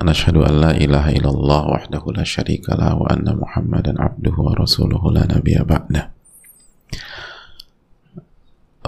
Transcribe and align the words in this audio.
نشهد 0.00 0.36
أن 0.36 0.60
لا 0.60 0.70
إله 0.72 1.20
إلا 1.20 1.30
الله 1.30 1.62
وحده 1.68 2.02
لا 2.16 2.24
شريك 2.24 2.64
له 2.72 2.94
وأن 2.96 3.36
محمدا 3.36 3.92
عبده 4.02 4.32
ورسوله 4.32 5.02
لا 5.12 5.24
نبي 5.36 5.56
بعده 5.60 6.10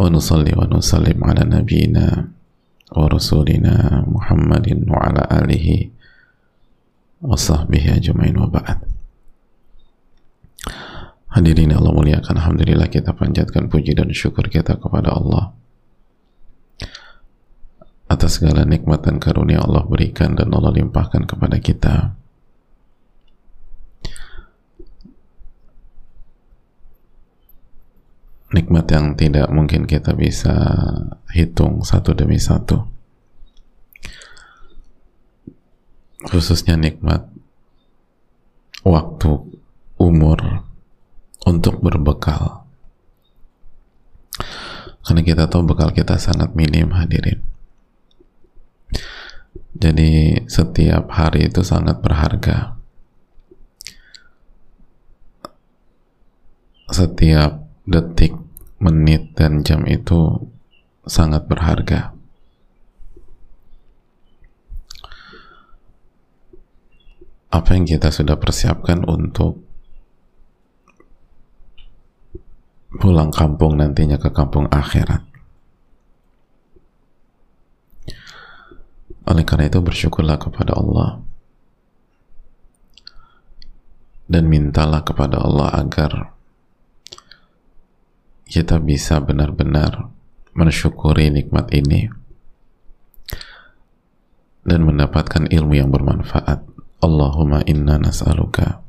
ونصلي 0.01 0.53
ونسلم 0.57 1.19
على 1.25 1.43
نبينا 1.45 2.07
ورسولنا 2.97 4.05
محمد 4.09 4.67
وعلى 4.89 5.23
آله 5.33 5.67
وصحبه 7.23 7.85
أجمعين 7.97 8.37
وبعد 8.39 8.79
Hadirin 11.33 11.73
Allah 11.73 11.97
muliakan 11.97 12.37
Alhamdulillah 12.37 12.93
kita 12.93 13.17
panjatkan 13.17 13.73
puji 13.73 13.97
dan 13.97 14.13
syukur 14.13 14.53
kita 14.53 14.77
kepada 14.77 15.17
Allah 15.17 15.57
atas 18.13 18.37
segala 18.37 18.69
nikmat 18.69 19.01
dan 19.01 19.17
karunia 19.17 19.65
Allah 19.65 19.89
berikan 19.89 20.37
dan 20.37 20.53
Allah 20.53 20.77
limpahkan 20.77 21.25
kepada 21.25 21.57
kita. 21.57 22.13
Nikmat 28.53 28.85
yang 28.93 29.17
tidak 29.17 29.49
mungkin 29.49 29.89
kita 29.89 30.13
bisa 30.13 30.53
hitung 31.33 31.81
satu 31.81 32.13
demi 32.13 32.37
satu. 32.37 32.85
Khususnya 36.29 36.77
nikmat 36.77 37.33
waktu 38.85 39.33
umur 39.97 40.69
untuk 41.49 41.81
berbekal. 41.81 42.69
Karena 45.03 45.23
kita 45.25 45.49
tahu 45.49 45.65
bekal 45.67 45.91
kita 45.97 46.21
sangat 46.21 46.53
minim 46.53 46.93
hadirin 46.93 47.52
jadi 49.73 50.45
setiap 50.53 51.09
hari 51.09 51.49
itu 51.49 51.65
sangat 51.65 52.05
berharga. 52.05 52.77
Setiap 56.93 57.65
detik, 57.89 58.37
menit, 58.77 59.33
dan 59.33 59.65
jam 59.65 59.89
itu 59.89 60.45
sangat 61.09 61.49
berharga. 61.49 62.13
Apa 67.49 67.77
yang 67.77 67.89
kita 67.89 68.13
sudah 68.13 68.37
persiapkan 68.37 69.09
untuk 69.09 69.65
pulang 73.01 73.33
kampung 73.33 73.81
nantinya 73.81 74.21
ke 74.21 74.29
kampung 74.29 74.69
akhirat? 74.69 75.32
Oleh 79.23 79.45
karena 79.47 79.71
itu 79.71 79.79
bersyukurlah 79.79 80.39
kepada 80.41 80.75
Allah 80.75 81.23
dan 84.27 84.49
mintalah 84.49 85.05
kepada 85.05 85.39
Allah 85.39 85.69
agar 85.77 86.33
kita 88.49 88.81
bisa 88.81 89.21
benar-benar 89.21 90.09
mensyukuri 90.57 91.33
nikmat 91.33 91.69
ini 91.73 92.09
dan 94.63 94.85
mendapatkan 94.87 95.49
ilmu 95.49 95.75
yang 95.77 95.91
bermanfaat. 95.93 96.65
Allahumma 97.03 97.67
inna 97.67 97.99
nas'aluka 97.99 98.83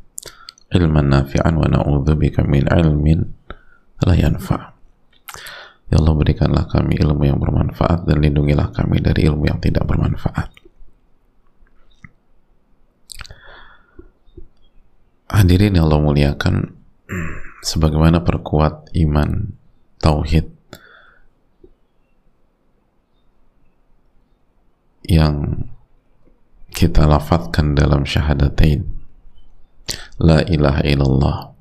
ilman 0.74 1.10
nafi'an 1.10 1.54
wa 1.58 1.66
na'udzubika 1.66 2.46
min 2.46 2.70
ilmin 2.70 3.26
la 4.06 4.14
yanfa'. 4.14 4.73
Ya 5.94 6.02
Allah 6.02 6.18
berikanlah 6.18 6.66
kami 6.66 6.98
ilmu 6.98 7.22
yang 7.22 7.38
bermanfaat 7.38 8.10
dan 8.10 8.18
lindungilah 8.18 8.74
kami 8.74 8.98
dari 8.98 9.30
ilmu 9.30 9.46
yang 9.46 9.62
tidak 9.62 9.86
bermanfaat. 9.86 10.50
Hadirin 15.30 15.78
yang 15.78 15.86
Allah 15.86 16.02
muliakan, 16.02 16.74
sebagaimana 17.70 18.26
perkuat 18.26 18.90
iman, 19.06 19.54
tauhid, 20.02 20.50
yang 25.06 25.70
kita 26.74 27.06
lafadkan 27.06 27.78
dalam 27.78 28.02
syahadatain 28.02 28.82
la 30.18 30.42
ilaha 30.42 30.82
illallah 30.90 31.53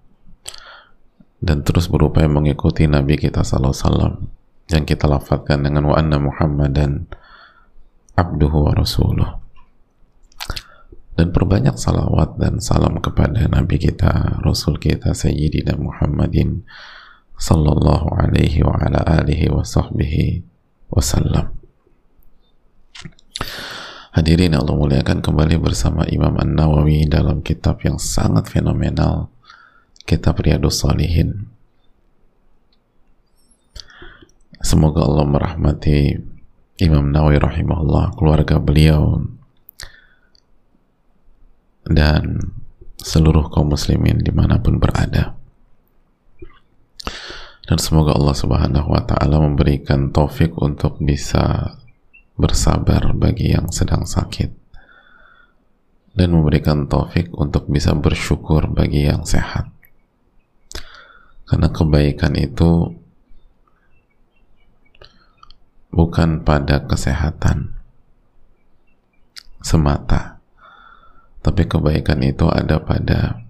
dan 1.42 1.66
terus 1.66 1.90
berupaya 1.90 2.30
mengikuti 2.30 2.86
Nabi 2.86 3.18
kita 3.18 3.42
sallallahu 3.42 3.74
alaihi 3.74 3.84
wasallam 3.84 4.14
yang 4.70 4.84
kita 4.86 5.10
lafadzkan 5.10 5.58
dengan 5.66 5.90
wa 5.90 5.98
anna 5.98 6.22
Muhammadan 6.22 7.10
abduhu 8.14 8.70
wa 8.70 8.72
rasuluh. 8.78 9.30
Dan 11.12 11.28
perbanyak 11.28 11.76
salawat 11.76 12.40
dan 12.40 12.56
salam 12.56 12.96
kepada 13.04 13.44
Nabi 13.44 13.76
kita, 13.76 14.40
Rasul 14.40 14.80
kita 14.80 15.12
Sayyidina 15.12 15.76
Muhammadin 15.76 16.64
sallallahu 17.36 18.16
alaihi 18.16 18.64
wa 18.64 18.80
ala 18.80 19.20
alihi 19.20 19.52
wa 19.52 19.60
sahbihi 19.60 20.40
wasallam. 20.88 21.52
Hadirin 24.16 24.56
Allah 24.56 24.72
muliakan 24.72 25.20
kembali 25.20 25.60
bersama 25.60 26.08
Imam 26.08 26.36
An-Nawawi 26.40 27.04
dalam 27.08 27.44
kitab 27.44 27.84
yang 27.84 28.00
sangat 28.00 28.48
fenomenal 28.48 29.28
kitab 30.04 30.42
Riyadus 30.42 30.82
Salihin. 30.82 31.50
Semoga 34.62 35.02
Allah 35.02 35.26
merahmati 35.26 36.22
Imam 36.78 37.10
Nawawi 37.10 37.42
rahimahullah 37.42 38.14
keluarga 38.14 38.62
beliau 38.62 39.26
dan 41.82 42.54
seluruh 43.02 43.50
kaum 43.50 43.74
muslimin 43.74 44.22
di 44.22 44.30
mana 44.30 44.62
pun 44.62 44.78
berada. 44.78 45.34
Dan 47.66 47.78
semoga 47.78 48.14
Allah 48.14 48.34
subhanahu 48.34 48.88
wa 48.90 49.02
ta'ala 49.02 49.38
memberikan 49.42 50.10
taufik 50.10 50.54
untuk 50.58 50.98
bisa 51.02 51.74
bersabar 52.38 53.14
bagi 53.14 53.54
yang 53.54 53.70
sedang 53.70 54.06
sakit 54.06 54.50
dan 56.12 56.28
memberikan 56.32 56.86
taufik 56.88 57.32
untuk 57.32 57.68
bisa 57.68 57.96
bersyukur 57.96 58.68
bagi 58.68 59.08
yang 59.08 59.24
sehat 59.24 59.72
karena 61.52 61.68
kebaikan 61.68 62.32
itu 62.40 62.96
bukan 65.92 66.40
pada 66.40 66.88
kesehatan 66.88 67.76
semata 69.60 70.40
tapi 71.44 71.68
kebaikan 71.68 72.24
itu 72.24 72.48
ada 72.48 72.80
pada 72.80 73.44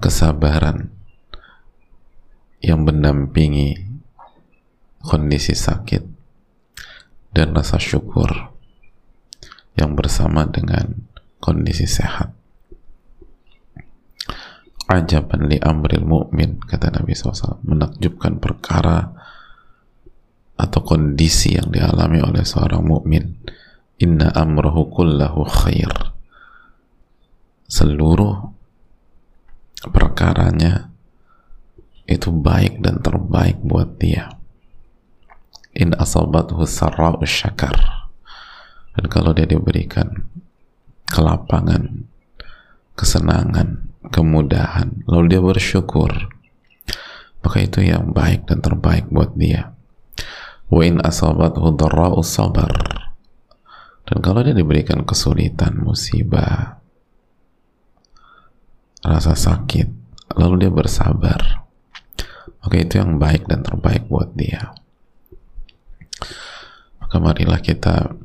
kesabaran 0.00 0.88
yang 2.64 2.80
mendampingi 2.80 3.92
kondisi 5.04 5.52
sakit 5.52 6.00
dan 7.36 7.52
rasa 7.52 7.76
syukur 7.76 8.54
yang 9.76 9.98
bersama 9.98 10.46
dengan 10.46 11.04
kondisi 11.42 11.90
sehat. 11.90 12.41
Ajaban 14.92 15.48
li 15.48 15.56
amril 15.56 16.04
mu'min, 16.04 16.60
kata 16.60 16.92
Nabi 16.92 17.16
SAW, 17.16 17.64
menakjubkan 17.64 18.36
perkara 18.36 19.08
atau 20.60 20.80
kondisi 20.84 21.56
yang 21.56 21.72
dialami 21.72 22.20
oleh 22.20 22.44
seorang 22.44 22.84
mukmin. 22.84 23.40
Inna 24.04 24.28
amrahu 24.36 24.92
kullahu 24.92 25.48
khair. 25.48 25.88
Seluruh 27.64 28.52
perkaranya 29.88 30.92
itu 32.04 32.28
baik 32.28 32.84
dan 32.84 33.00
terbaik 33.00 33.58
buat 33.64 33.96
dia 33.96 34.28
in 35.72 35.96
asabathu 35.96 36.62
sarra'u 36.68 37.24
syakar 37.24 37.74
dan 38.92 39.04
kalau 39.08 39.32
dia 39.32 39.48
diberikan 39.48 40.28
kelapangan 41.08 42.04
kesenangan 42.92 43.91
kemudahan. 44.10 45.06
Lalu 45.06 45.24
dia 45.36 45.42
bersyukur. 45.44 46.10
Maka 47.42 47.58
itu 47.62 47.82
yang 47.82 48.14
baik 48.14 48.46
dan 48.46 48.62
terbaik 48.62 49.10
buat 49.10 49.34
dia. 49.34 49.74
Wa 50.72 50.82
in 50.86 51.02
asabathu 51.04 51.74
dharra'u 51.76 52.24
sabar 52.24 53.02
dan 54.12 54.18
kalau 54.18 54.42
dia 54.42 54.52
diberikan 54.52 55.06
kesulitan 55.06 55.78
musibah 55.78 56.82
rasa 59.02 59.34
sakit 59.34 59.88
lalu 60.36 60.66
dia 60.66 60.70
bersabar 60.74 61.64
oke 62.60 62.76
itu 62.78 62.98
yang 62.98 63.18
baik 63.18 63.46
dan 63.48 63.64
terbaik 63.64 64.06
buat 64.06 64.34
dia. 64.34 64.74
Maka 67.00 67.16
marilah 67.20 67.60
kita 67.60 68.16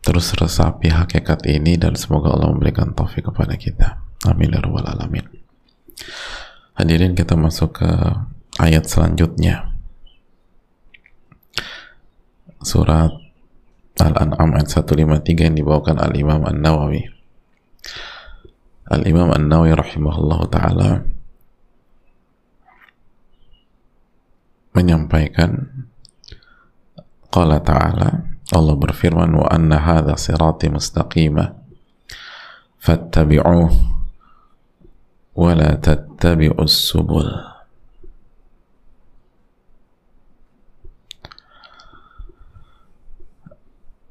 terus 0.00 0.32
resapi 0.32 0.88
hakikat 0.88 1.44
ini 1.48 1.76
dan 1.76 1.92
semoga 1.92 2.32
Allah 2.32 2.56
memberikan 2.56 2.96
taufik 2.96 3.28
kepada 3.28 3.56
kita 3.60 4.09
amin 4.28 4.52
ya 4.52 4.60
rabbal 4.60 4.84
alamin. 4.84 5.24
Hadirin 6.76 7.16
kita 7.16 7.36
masuk 7.36 7.80
ke 7.80 7.90
ayat 8.60 8.88
selanjutnya. 8.88 9.72
Surat 12.60 13.12
Al-An'am 14.00 14.56
ayat 14.56 14.68
153 14.68 15.48
yang 15.52 15.56
dibawakan 15.56 16.00
Al-Imam 16.00 16.44
An-Nawawi. 16.44 17.04
Al-Imam 18.88 19.32
An-Nawawi 19.32 19.76
rahimahullah 19.76 20.40
ta'ala 20.48 20.90
menyampaikan 24.72 25.68
Qala 27.30 27.62
ta'ala 27.62 28.26
Allah 28.50 28.74
berfirman 28.74 29.30
wa 29.30 29.46
anna 29.46 29.78
hadha 29.78 30.18
sirati 30.18 30.66
mustaqima 30.66 31.54
fattabi'uh 32.82 33.99
ولا 35.34 35.74
تتبعوا 35.78 36.64
السبل. 36.64 37.28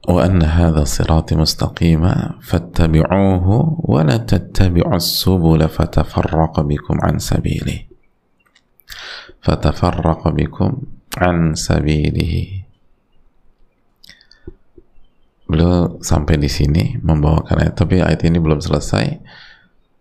وأن 0.10 0.42
هذا 0.42 0.84
صراط 0.90 1.34
مستقيما 1.34 2.42
فاتبعوه 2.42 3.46
ولا 3.86 4.18
تتبعوا 4.18 4.96
السبل 4.96 5.70
فتفرق 5.70 6.60
بكم 6.60 6.96
عن 7.06 7.20
سبيله. 7.22 7.80
فتفرق 9.42 10.22
بكم 10.28 10.72
عن 11.18 11.54
سبيله. 11.54 12.36
Beliau 15.50 15.98
sampai 16.06 16.38
di 16.38 16.46
sini 16.46 16.94
membawakan 17.02 17.58
ayat. 17.66 17.74
Tapi 17.74 18.06
ayat 18.06 18.22
ini 18.26 18.38
belum 18.38 18.62
selesai. 18.62 19.18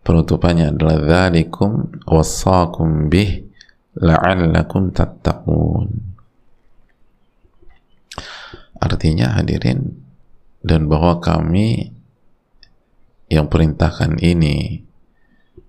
Penutupannya 0.06 0.74
adalah 0.74 0.96
dzalikum 0.98 2.02
wassakum 2.06 3.10
bih 3.10 3.46
la'allakum 3.98 4.94
tattaqun. 4.94 5.88
Artinya 8.78 9.34
hadirin 9.34 9.98
dan 10.62 10.86
bahwa 10.86 11.18
kami 11.18 11.90
yang 13.28 13.50
perintahkan 13.50 14.16
ini 14.22 14.86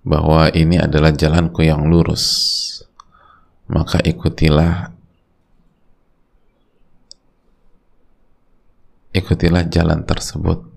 bahwa 0.05 0.47
ini 0.55 0.79
adalah 0.79 1.11
jalanku 1.11 1.61
yang 1.65 1.91
lurus 1.91 2.23
maka 3.67 3.99
ikutilah 4.01 4.95
ikutilah 9.11 9.67
jalan 9.67 10.07
tersebut 10.07 10.68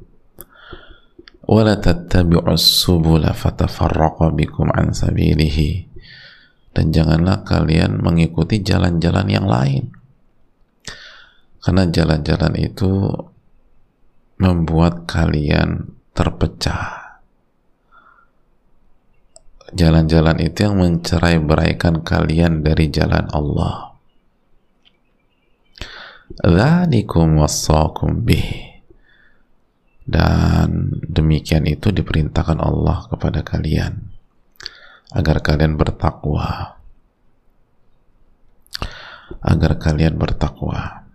subula 2.57 3.37
fatafarraqa 3.37 4.33
bikum 4.33 4.73
an 4.73 4.97
sabilihi 4.97 5.93
dan 6.73 6.89
janganlah 6.89 7.45
kalian 7.45 8.01
mengikuti 8.01 8.65
jalan-jalan 8.65 9.29
yang 9.29 9.45
lain. 9.45 9.93
Karena 11.63 11.87
jalan-jalan 11.87 12.59
itu 12.59 12.91
membuat 14.41 15.07
kalian 15.07 15.95
terpecah. 16.17 17.21
Jalan-jalan 19.73 20.43
itu 20.43 20.69
yang 20.69 20.77
mencerai 20.81 21.39
beraikan 21.39 22.03
kalian 22.03 22.61
dari 22.67 22.93
jalan 22.93 23.31
Allah. 23.31 23.97
Dzalikum 26.43 27.41
wassakum 27.41 28.25
bih. 28.25 28.72
Dan 30.13 30.93
demikian 31.09 31.65
itu 31.65 31.89
diperintahkan 31.89 32.61
Allah 32.61 33.09
kepada 33.09 33.41
kalian 33.41 34.13
agar 35.09 35.41
kalian 35.41 35.81
bertakwa. 35.81 36.77
Agar 39.41 39.81
kalian 39.81 40.21
bertakwa. 40.21 41.09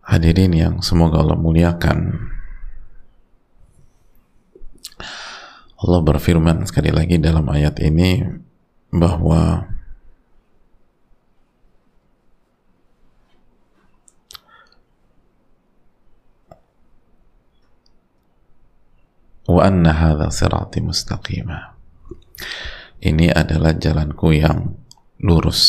Hadirin 0.00 0.52
yang 0.56 0.74
semoga 0.80 1.20
Allah 1.20 1.36
muliakan. 1.36 2.28
Allah 5.82 6.00
berfirman 6.00 6.64
sekali 6.64 6.88
lagi 6.88 7.20
dalam 7.20 7.44
ayat 7.52 7.76
ini 7.84 8.24
bahwa 8.94 9.71
wa 19.52 19.60
anna 19.68 19.92
hadha 19.92 20.32
sirati 20.32 20.80
mustaqima. 20.80 21.76
Ini 23.04 23.28
adalah 23.36 23.76
jalanku 23.76 24.32
yang 24.32 24.72
lurus. 25.20 25.60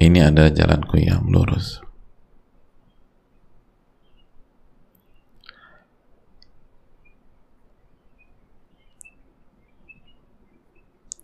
Ini 0.00 0.32
adalah 0.32 0.52
jalanku 0.54 0.96
yang 0.96 1.28
lurus. 1.28 1.84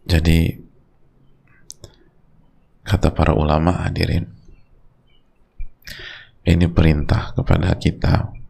Jadi 0.02 0.52
kata 2.84 3.16
para 3.16 3.32
ulama 3.32 3.86
hadirin 3.86 4.28
ini 6.44 6.66
perintah 6.68 7.32
kepada 7.32 7.72
kita 7.78 8.41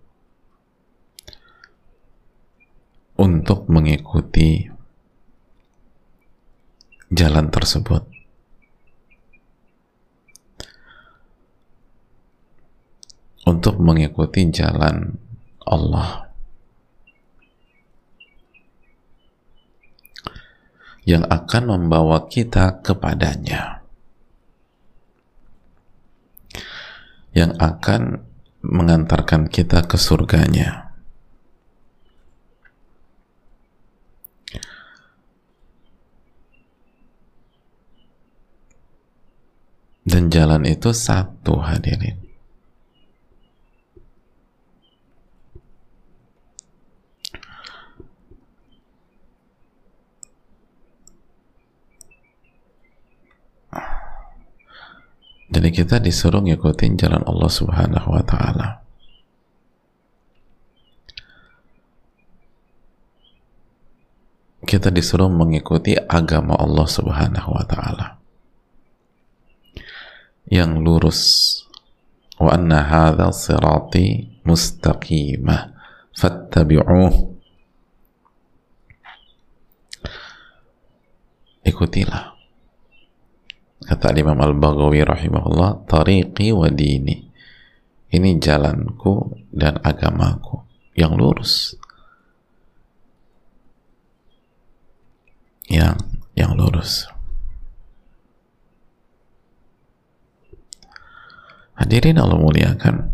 untuk 3.23 3.71
mengikuti 3.71 4.67
jalan 7.15 7.55
tersebut. 7.55 8.03
Untuk 13.47 13.79
mengikuti 13.79 14.51
jalan 14.51 15.19
Allah 15.63 16.31
yang 21.07 21.27
akan 21.27 21.63
membawa 21.67 22.27
kita 22.31 22.83
kepadanya, 22.83 23.83
yang 27.35 27.55
akan 27.59 28.23
mengantarkan 28.63 29.51
kita 29.51 29.87
ke 29.91 29.99
surganya. 29.99 30.82
Dan 40.03 40.35
jalan 40.35 40.67
itu 40.67 40.91
satu 40.91 41.63
hadirin. 41.63 42.19
Jadi 55.53 55.69
kita 55.69 56.01
disuruh 56.01 56.41
ngikutin 56.41 56.97
jalan 56.97 57.23
Allah 57.29 57.51
subhanahu 57.53 58.09
wa 58.09 58.25
ta'ala. 58.25 58.69
Kita 64.65 64.89
disuruh 64.89 65.29
mengikuti 65.29 65.93
agama 65.93 66.57
Allah 66.57 66.89
subhanahu 66.89 67.53
wa 67.53 67.65
ta'ala 67.69 68.22
yang 70.53 70.85
lurus. 70.85 71.49
Wa 72.37 72.61
anna 72.61 72.85
hadha 72.85 73.33
sirati 73.33 74.37
mustaqimah. 74.45 75.73
Fattabi'uh 76.13 77.33
ikutilah. 81.65 82.37
Kata 83.83 84.15
Imam 84.15 84.37
Al-Baghawi 84.37 85.09
rahimahullah 85.09 85.89
tariqi 85.89 86.53
wa 86.53 86.69
dini. 86.69 87.33
Ini 88.13 88.37
jalanku 88.37 89.33
dan 89.49 89.81
agamaku 89.81 90.61
yang 90.93 91.17
lurus. 91.17 91.81
Yang 95.73 95.97
yang 96.37 96.53
lurus 96.53 97.12
Hadirin 101.83 102.15
Allah 102.23 102.39
muliakan. 102.39 103.11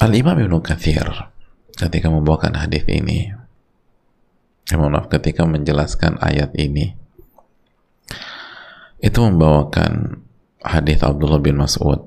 Al-Imam 0.00 0.34
Ibn 0.34 0.58
Kathir 0.64 1.06
ketika 1.78 2.10
membawakan 2.10 2.58
hadis 2.58 2.82
ini 2.90 3.30
ya 4.66 4.74
maaf 4.74 5.06
ketika 5.06 5.46
menjelaskan 5.46 6.18
ayat 6.18 6.50
ini 6.58 6.98
itu 8.98 9.18
membawakan 9.22 10.26
hadis 10.58 11.06
Abdullah 11.06 11.38
bin 11.38 11.54
Mas'ud 11.54 12.02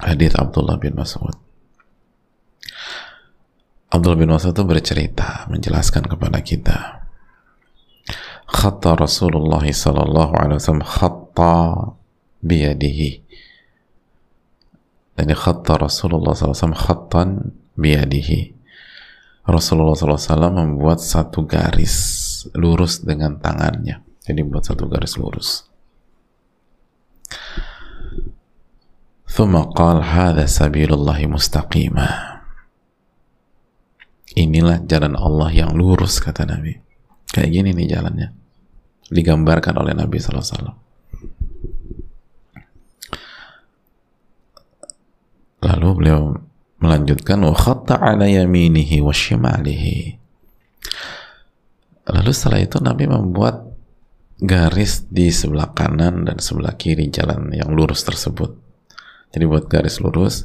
hadis 0.00 0.32
Abdullah 0.32 0.80
bin 0.80 0.96
Mas'ud 0.96 1.43
Abdullah 3.93 4.19
bin 4.21 4.29
Mas'ud 4.29 4.53
itu 4.53 4.63
bercerita 4.65 5.49
menjelaskan 5.49 6.05
kepada 6.05 6.39
kita 6.45 6.77
khatta 8.49 8.97
Rasulullah 8.97 9.61
sallallahu 9.61 10.33
alaihi 10.37 10.57
wasallam 10.61 10.85
khatta 10.85 11.57
biyadihi 12.41 13.25
jadi 15.19 15.35
khatta 15.35 15.75
Rasulullah 15.75 16.31
SAW 16.31 16.71
khattan 16.79 17.51
biyadihi 17.75 18.55
Rasulullah 19.43 19.97
SAW 19.97 20.55
membuat 20.55 21.03
satu 21.03 21.43
garis 21.43 21.95
lurus 22.55 23.03
dengan 23.03 23.35
tangannya 23.35 23.99
jadi 24.23 24.41
buat 24.47 24.63
satu 24.63 24.87
garis 24.87 25.19
lurus 25.19 25.67
ثم 29.29 29.53
قال 29.55 30.01
هذا 30.01 30.49
سبيل 30.49 30.89
الله 30.89 31.29
مستقيما 31.29 32.32
inilah 34.34 34.82
jalan 34.86 35.14
Allah 35.14 35.50
yang 35.54 35.74
lurus 35.74 36.18
kata 36.18 36.46
Nabi 36.46 36.78
kayak 37.30 37.50
gini 37.50 37.70
nih 37.74 37.98
jalannya 37.98 38.28
digambarkan 39.10 39.74
oleh 39.78 39.94
Nabi 39.94 40.16
SAW 40.18 40.84
Lalu 45.64 45.88
beliau 45.96 46.36
melanjutkan 46.84 47.40
wa 47.40 47.56
khatta 47.56 47.96
ala 47.96 48.28
yaminihi 48.28 49.00
wa 49.00 49.16
shimalihi. 49.16 50.20
Lalu 52.04 52.30
setelah 52.36 52.60
itu 52.60 52.76
Nabi 52.84 53.08
membuat 53.08 53.64
garis 54.36 55.08
di 55.08 55.32
sebelah 55.32 55.72
kanan 55.72 56.28
dan 56.28 56.36
sebelah 56.36 56.76
kiri 56.76 57.08
jalan 57.08 57.48
yang 57.56 57.72
lurus 57.72 58.04
tersebut. 58.04 58.52
Jadi 59.32 59.44
buat 59.48 59.64
garis 59.72 60.04
lurus, 60.04 60.44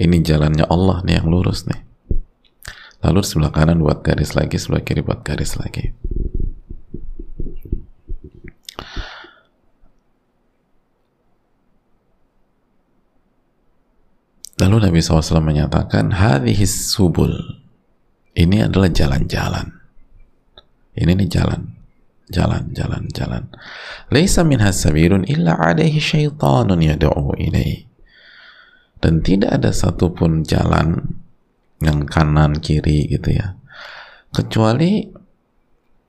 ini 0.00 0.24
jalannya 0.24 0.64
Allah 0.64 1.04
nih 1.04 1.20
yang 1.20 1.28
lurus 1.28 1.68
nih. 1.68 1.87
Lalu 2.98 3.20
sebelah 3.22 3.54
kanan 3.54 3.78
buat 3.78 4.02
garis 4.02 4.34
lagi, 4.34 4.58
sebelah 4.58 4.82
kiri 4.82 5.06
buat 5.06 5.22
garis 5.22 5.54
lagi. 5.54 5.94
Lalu 14.58 14.90
Nabi 14.90 14.98
SAW 14.98 15.38
menyatakan, 15.38 16.10
hadhis 16.18 16.90
subul. 16.90 17.30
Ini 18.34 18.66
adalah 18.66 18.90
jalan-jalan. 18.90 19.70
Ini 20.98 21.14
nih 21.14 21.30
jalan. 21.30 21.78
Jalan, 22.28 22.74
jalan, 22.74 23.06
jalan. 23.14 23.48
Laisa 24.10 24.42
sabirun 24.74 25.24
illa 25.30 25.54
alaihi 25.54 26.02
syaitanun 26.02 26.82
yad'u 26.82 27.38
ilaih. 27.38 27.86
Dan 28.98 29.22
tidak 29.22 29.62
ada 29.62 29.70
satupun 29.70 30.42
jalan 30.42 31.22
yang 31.82 32.06
kanan 32.06 32.58
kiri 32.58 33.06
gitu 33.10 33.34
ya. 33.34 33.54
Kecuali 34.34 35.06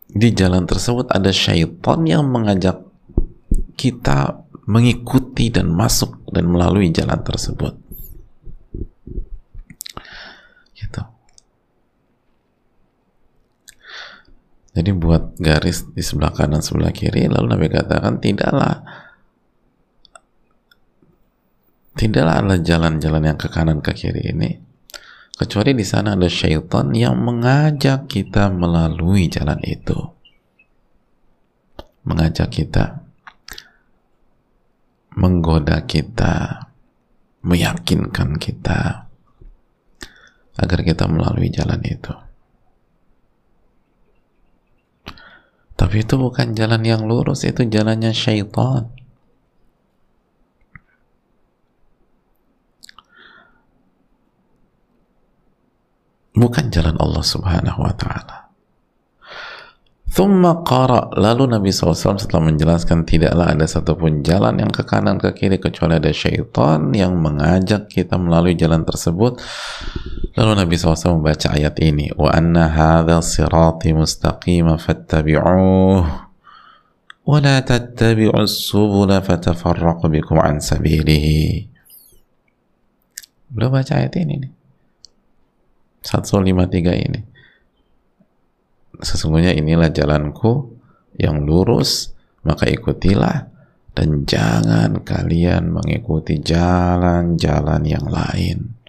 di 0.10 0.30
jalan 0.34 0.66
tersebut 0.66 1.14
ada 1.14 1.30
syaitan 1.30 2.02
yang 2.06 2.26
mengajak 2.26 2.82
kita 3.78 4.44
mengikuti 4.66 5.54
dan 5.54 5.70
masuk 5.70 6.26
dan 6.34 6.50
melalui 6.50 6.90
jalan 6.90 7.22
tersebut. 7.22 7.90
gitu 10.80 11.04
jadi 14.74 14.92
buat 14.96 15.36
garis 15.38 15.84
di 15.92 16.00
sebelah 16.00 16.32
kanan 16.32 16.64
sebelah 16.64 16.96
kiri 16.96 17.28
lalu 17.28 17.52
Nabi 17.52 17.68
katakan 17.68 18.24
tidaklah 18.24 18.80
tidaklah 22.00 22.36
ada 22.40 22.56
jalan-jalan 22.64 23.24
yang 23.28 23.38
ke 23.38 23.52
kanan 23.52 23.84
ke 23.84 23.92
kiri 23.92 24.32
ini 24.32 24.69
kecuali 25.40 25.72
di 25.72 25.88
sana 25.88 26.20
ada 26.20 26.28
syaitan 26.28 26.92
yang 26.92 27.16
mengajak 27.16 28.12
kita 28.12 28.52
melalui 28.52 29.32
jalan 29.32 29.64
itu 29.64 29.96
mengajak 32.04 32.52
kita 32.52 33.08
menggoda 35.16 35.88
kita 35.88 36.68
meyakinkan 37.40 38.36
kita 38.36 39.10
agar 40.60 40.80
kita 40.84 41.08
melalui 41.08 41.48
jalan 41.48 41.80
itu. 41.88 42.12
Tapi 45.80 46.04
itu 46.04 46.20
bukan 46.20 46.52
jalan 46.52 46.84
yang 46.84 47.08
lurus, 47.08 47.48
itu 47.48 47.64
jalannya 47.64 48.12
syaitan. 48.12 48.92
Bukan 56.40 56.72
jalan 56.72 56.96
Allah 57.04 57.20
subhanahu 57.20 57.84
wa 57.84 57.92
ta'ala. 57.92 58.50
Thumma 60.10 60.66
qara 60.66 61.14
lalu 61.14 61.54
Nabi 61.54 61.70
SAW 61.70 62.18
setelah 62.18 62.50
menjelaskan 62.50 63.06
tidaklah 63.06 63.54
ada 63.54 63.68
satupun 63.70 64.26
jalan 64.26 64.58
yang 64.58 64.74
ke 64.74 64.82
kanan 64.82 65.22
ke 65.22 65.30
kiri 65.38 65.62
kecuali 65.62 66.02
ada 66.02 66.10
syaitan 66.10 66.90
yang 66.98 67.14
mengajak 67.14 67.92
kita 67.92 68.18
melalui 68.18 68.58
jalan 68.58 68.88
tersebut. 68.88 69.38
Lalu 70.34 70.52
Nabi 70.64 70.74
SAW 70.80 71.22
membaca 71.22 71.54
ayat 71.54 71.78
ini 71.84 72.10
wa 72.18 72.34
anna 72.34 72.72
hadha 72.72 73.22
sirati 73.22 73.94
mustaqima 73.94 74.82
fattabi'uh 74.82 76.02
wa 77.30 77.38
la 77.38 77.62
tattabi'u 77.62 78.48
subula 78.50 79.22
fatafarraqu 79.22 80.10
bikum 80.10 80.42
an 80.42 80.58
sabilihi. 80.58 81.70
Belum 83.54 83.70
baca 83.70 83.94
ayat 83.94 84.18
ini 84.18 84.36
nih 84.42 84.59
153 86.02 87.06
ini. 87.08 87.22
Sesungguhnya 89.00 89.56
inilah 89.56 89.92
jalanku 89.92 90.76
yang 91.20 91.44
lurus 91.44 92.16
maka 92.44 92.68
ikutilah 92.72 93.52
dan 93.92 94.24
jangan 94.24 95.04
kalian 95.04 95.76
mengikuti 95.76 96.40
jalan-jalan 96.40 97.84
yang 97.84 98.08
lain 98.08 98.80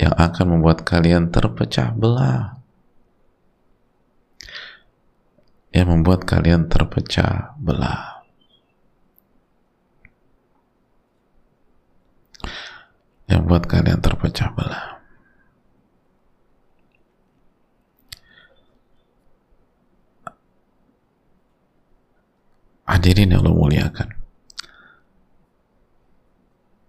yang 0.00 0.16
akan 0.16 0.56
membuat 0.56 0.88
kalian 0.88 1.28
terpecah 1.28 1.92
belah 1.92 2.56
yang 5.76 5.92
membuat 5.92 6.24
kalian 6.24 6.72
terpecah 6.72 7.52
belah 7.60 8.24
yang 13.28 13.39
membuat 13.50 13.66
kalian 13.66 13.98
terpecah 13.98 14.54
belah 14.54 15.02
Hadirin 22.86 23.30
yang 23.30 23.46
Allah 23.46 23.54
muliakan. 23.54 24.08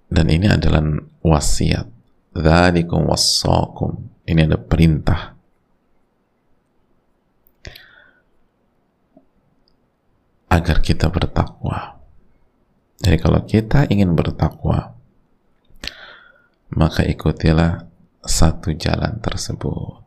Dan 0.09 0.33
ini 0.33 0.49
adalah 0.49 0.81
wasiat. 1.21 1.85
Dzalikum 2.33 3.05
wassakum. 3.05 4.09
Ini 4.25 4.49
ada 4.49 4.57
perintah. 4.57 5.37
Agar 10.49 10.81
kita 10.81 11.05
bertakwa. 11.13 12.01
Jadi 12.97 13.17
kalau 13.21 13.45
kita 13.45 13.85
ingin 13.93 14.17
bertakwa, 14.17 14.97
maka 16.75 17.03
ikutilah 17.07 17.87
satu 18.23 18.75
jalan 18.75 19.19
tersebut. 19.23 20.03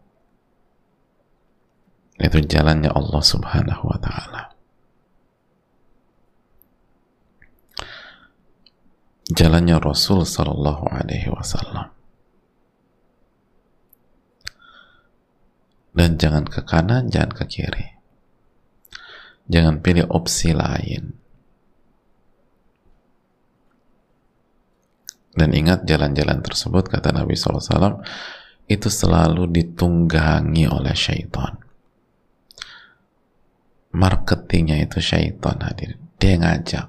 Itu 2.20 2.38
jalannya 2.46 2.94
Allah 2.94 3.22
subhanahu 3.22 3.84
wa 3.90 3.98
ta'ala. 3.98 4.54
jalannya 9.30 9.80
Rasul 9.80 10.28
Sallallahu 10.28 10.84
Alaihi 10.92 11.32
Wasallam. 11.32 11.88
Dan 15.94 16.18
jangan 16.18 16.44
ke 16.50 16.60
kanan, 16.66 17.08
jangan 17.08 17.32
ke 17.32 17.44
kiri. 17.46 17.86
Jangan 19.46 19.78
pilih 19.78 20.10
opsi 20.10 20.50
lain. 20.50 21.14
Dan 25.34 25.50
ingat 25.50 25.82
jalan-jalan 25.82 26.38
tersebut 26.40 26.86
kata 26.86 27.10
Nabi 27.10 27.34
SAW 27.34 28.02
itu 28.70 28.88
selalu 28.88 29.50
ditunggangi 29.50 30.70
oleh 30.70 30.94
syaitan. 30.96 31.58
Marketingnya 33.94 34.82
itu 34.82 34.98
syaitan 34.98 35.58
hadir. 35.62 35.98
Dia 36.18 36.34
ngajak. 36.40 36.86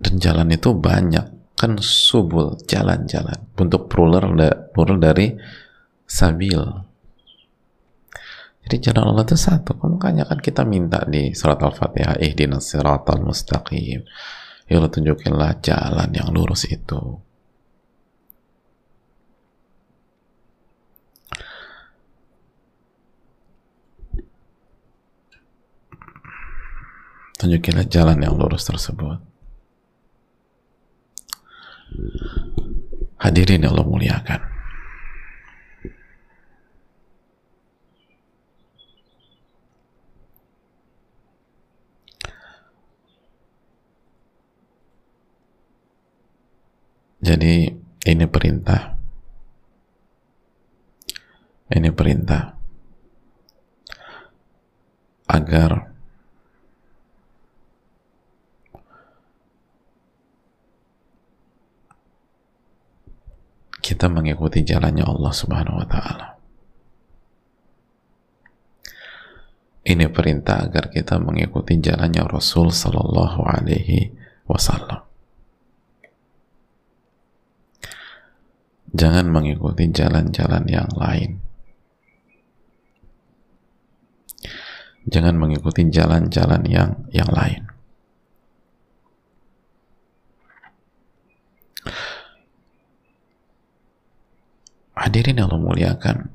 Dan 0.00 0.14
jalan 0.16 0.48
itu 0.50 0.72
banyak. 0.72 1.26
Kan 1.54 1.76
subul 1.76 2.56
jalan-jalan. 2.64 3.46
Untuk 3.60 3.92
plural 3.92 4.32
plural 4.72 4.96
dari 4.96 5.36
sabil 6.08 6.89
jadi 8.70 8.94
jalan 8.94 9.10
Allah 9.10 9.26
itu 9.26 9.34
satu. 9.34 9.74
Makanya 9.82 10.30
kan 10.30 10.38
kita 10.38 10.62
minta 10.62 11.02
di 11.02 11.34
surat 11.34 11.58
al-fatihah 11.58 12.22
ihdinas 12.22 12.70
siratal 12.70 13.18
mustaqim. 13.18 14.06
Ya 14.70 14.78
Allah 14.78 14.86
tunjukinlah 14.94 15.58
jalan 15.58 16.06
yang 16.14 16.30
lurus 16.30 16.70
itu. 16.70 17.18
Tunjukilah 27.42 27.90
jalan 27.90 28.22
yang 28.22 28.38
lurus 28.38 28.70
tersebut. 28.70 29.18
Hadirin 33.18 33.66
yang 33.66 33.74
Allah 33.74 33.88
muliakan. 33.90 34.49
Jadi 47.20 47.68
ini 48.08 48.24
perintah. 48.24 48.96
Ini 51.70 51.92
perintah 51.92 52.56
agar 55.30 55.70
kita 63.84 64.10
mengikuti 64.10 64.64
jalannya 64.64 65.04
Allah 65.04 65.32
Subhanahu 65.34 65.76
wa 65.78 65.86
taala. 65.86 66.26
Ini 69.84 70.06
perintah 70.08 70.64
agar 70.64 70.88
kita 70.88 71.20
mengikuti 71.20 71.76
jalannya 71.80 72.22
Rasul 72.24 72.72
sallallahu 72.72 73.40
alaihi 73.44 74.12
wasallam. 74.46 75.09
Jangan 78.90 79.30
mengikuti 79.30 79.86
jalan-jalan 79.86 80.66
yang 80.66 80.90
lain. 80.98 81.38
Jangan 85.10 85.34
mengikuti 85.38 85.86
jalan-jalan 85.88 86.62
yang 86.66 86.90
yang 87.14 87.30
lain. 87.30 87.66
Hadirin 94.94 95.40
yang 95.40 95.48
Allah 95.48 95.64
muliakan. 95.64 96.28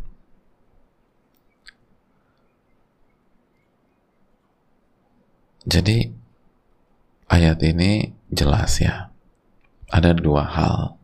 Jadi 5.65 6.09
ayat 7.29 7.61
ini 7.61 8.13
jelas 8.33 8.81
ya. 8.81 9.13
Ada 9.93 10.17
dua 10.17 10.45
hal. 10.45 10.97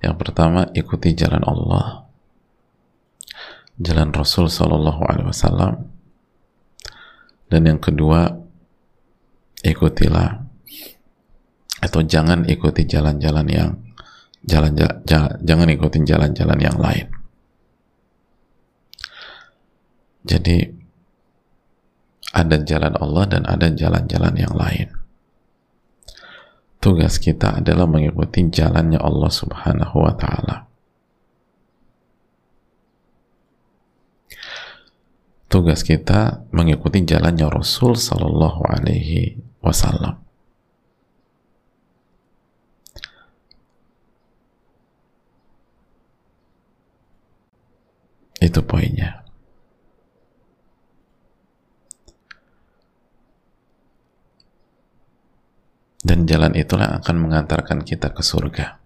Yang 0.00 0.16
pertama 0.16 0.64
ikuti 0.72 1.12
jalan 1.12 1.44
Allah, 1.44 2.08
jalan 3.76 4.08
Rasul 4.16 4.48
Shallallahu 4.48 5.02
Alaihi 5.04 5.28
Wasallam, 5.28 5.74
dan 7.52 7.62
yang 7.68 7.80
kedua 7.80 8.32
ikutilah. 9.60 10.48
Atau 11.80 12.04
jangan 12.04 12.44
ikuti 12.44 12.84
jalan-jalan 12.84 13.46
yang 13.48 13.72
jalan, 14.44 14.76
jalan 15.08 15.32
jangan 15.40 15.68
ikutin 15.72 16.04
jalan-jalan 16.04 16.58
yang 16.60 16.76
lain. 16.76 17.08
Jadi 20.28 20.60
ada 22.36 22.56
jalan 22.60 22.94
Allah 23.00 23.24
dan 23.32 23.42
ada 23.48 23.72
jalan-jalan 23.72 24.34
yang 24.36 24.52
lain 24.52 24.99
tugas 26.80 27.20
kita 27.20 27.60
adalah 27.60 27.84
mengikuti 27.84 28.48
jalannya 28.48 28.96
Allah 28.96 29.30
subhanahu 29.30 29.96
wa 30.00 30.12
ta'ala 30.16 30.56
tugas 35.52 35.84
kita 35.84 36.48
mengikuti 36.56 37.04
jalannya 37.04 37.46
Rasul 37.52 37.94
sallallahu 37.94 38.64
alaihi 38.64 39.36
wasallam 39.60 40.20
Itu 48.40 48.64
poinnya. 48.64 49.19
Dan 56.05 56.29
jalan 56.29 56.53
itulah 56.53 56.85
yang 56.85 56.97
akan 57.01 57.15
mengantarkan 57.17 57.79
kita 57.81 58.13
ke 58.13 58.21
surga. 58.21 58.77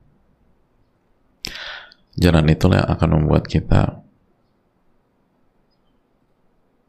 Jalan 2.16 2.48
itulah 2.48 2.84
yang 2.84 2.90
akan 2.96 3.10
membuat 3.20 3.48
kita 3.48 4.00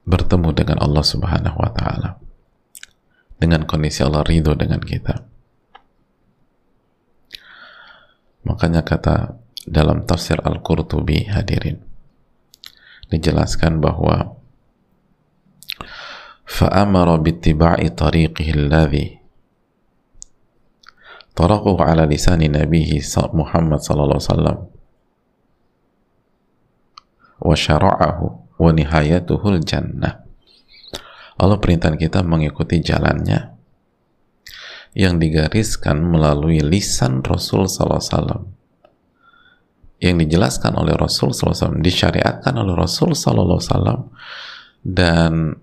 bertemu 0.06 0.50
dengan 0.54 0.78
Allah 0.82 1.04
Subhanahu 1.06 1.58
wa 1.58 1.70
taala. 1.74 2.10
Dengan 3.40 3.66
kondisi 3.66 4.06
Allah 4.06 4.22
ridho 4.22 4.54
dengan 4.54 4.78
kita. 4.78 5.26
Makanya 8.46 8.86
kata 8.86 9.36
dalam 9.66 10.06
tafsir 10.08 10.40
Al-Qurtubi 10.40 11.28
hadirin 11.28 11.82
dijelaskan 13.10 13.82
bahwa 13.82 14.40
فأمر 16.50 17.08
باتباع 17.16 17.78
طريقه 17.88 18.48
الذي 18.50 19.06
tarakuhu 21.35 21.83
ala 21.83 22.07
lisani 22.07 22.47
nabihi 22.47 23.03
Muhammad 23.35 23.83
sallallahu 23.83 24.17
alaihi 24.17 24.31
wasallam 24.31 24.57
wa 27.43 27.55
syara'ahu 27.55 28.25
wa 28.55 28.69
nihayatuhul 28.71 29.59
jannah 29.67 30.23
Allah 31.35 31.59
perintah 31.59 31.91
kita 31.91 32.23
mengikuti 32.23 32.79
jalannya 32.79 33.51
yang 34.95 35.19
digariskan 35.19 35.99
melalui 35.99 36.63
lisan 36.63 37.19
Rasul 37.19 37.67
sallallahu 37.67 37.99
alaihi 37.99 38.11
wasallam. 38.15 38.43
Yang 39.99 40.15
dijelaskan 40.27 40.75
oleh 40.75 40.91
Rasul 40.95 41.31
SAW, 41.31 41.79
disyariatkan 41.79 42.51
oleh 42.59 42.75
Rasul 42.75 43.15
Sallallahu 43.15 43.63
SAW, 43.63 44.11
dan 44.83 45.55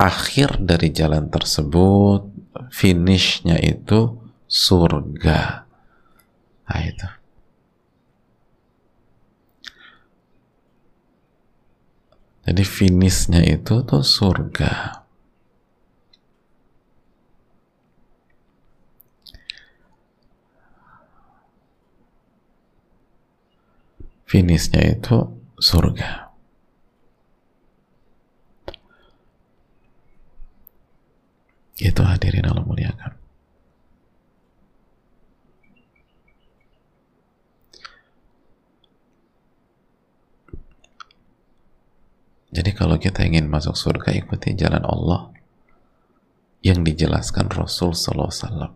akhir 0.00 0.64
dari 0.64 0.88
jalan 0.88 1.28
tersebut, 1.28 2.24
finishnya 2.72 3.60
itu 3.60 4.16
surga. 4.50 5.64
Nah 6.66 6.80
itu. 6.82 7.08
Jadi 12.50 12.62
finishnya 12.66 13.46
itu 13.46 13.86
tuh 13.86 14.02
surga. 14.02 15.00
finishnya 24.30 24.94
itu 24.94 25.26
surga. 25.58 26.30
Itu 31.82 32.06
hadirin 32.06 32.46
Allah 32.46 32.62
muliakan. 32.62 33.19
Jadi 42.50 42.70
kalau 42.74 42.98
kita 42.98 43.22
ingin 43.22 43.46
masuk 43.46 43.78
surga 43.78 44.10
ikuti 44.10 44.58
jalan 44.58 44.82
Allah 44.82 45.30
yang 46.66 46.82
dijelaskan 46.82 47.46
Rasul 47.48 47.94
Sallallahu 47.94 48.30
Alaihi 48.30 48.42
Wasallam 48.42 48.72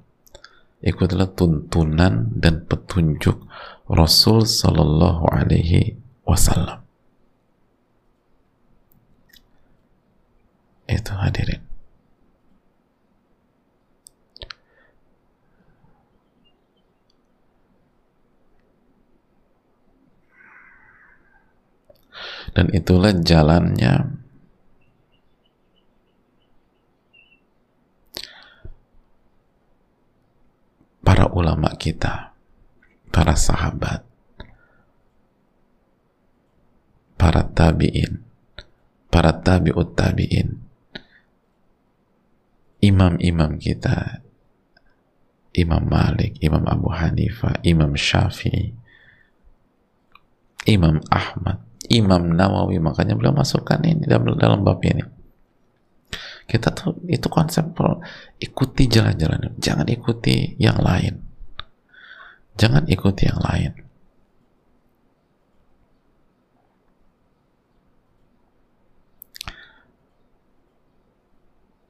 ikutlah 0.85 1.33
tuntunan 1.33 2.29
dan 2.37 2.69
petunjuk 2.69 3.41
Rasul 3.89 4.45
Sallallahu 4.45 5.25
Alaihi 5.33 5.97
Wasallam. 6.29 6.85
Itu 10.85 11.17
hadirin. 11.17 11.65
Dan 22.55 22.71
itulah 22.71 23.11
jalannya. 23.11 24.23
Para 31.05 31.29
ulama 31.37 31.77
kita, 31.77 32.33
para 33.13 33.37
sahabat, 33.37 34.01
para 37.21 37.45
tabi'in, 37.45 38.25
para 39.13 39.37
tabi'ut 39.37 39.93
tabi'in, 39.93 40.65
imam-imam 42.81 43.61
kita, 43.61 44.25
Imam 45.55 45.87
Malik, 45.87 46.41
Imam 46.43 46.67
Abu 46.67 46.91
Hanifah, 46.91 47.63
Imam 47.63 47.95
Syafi'i, 47.95 48.75
Imam 50.67 50.99
Ahmad, 51.13 51.63
Imam 51.95 52.35
Nawawi, 52.35 52.83
makanya 52.83 53.15
beliau 53.15 53.31
masukkan 53.31 53.79
ini 53.87 54.03
dalam, 54.05 54.35
dalam 54.35 54.67
bab 54.67 54.83
ini. 54.83 55.07
Kita 56.45 56.75
tuh 56.75 57.01
itu 57.09 57.25
konsep 57.33 57.73
ikuti 58.37 58.85
jalan-jalan, 58.91 59.57
jangan 59.63 59.87
ikuti 59.89 60.59
yang 60.61 60.77
lain. 60.83 61.25
Jangan 62.55 62.87
ikuti 62.87 63.27
yang 63.27 63.41
lain. 63.41 63.73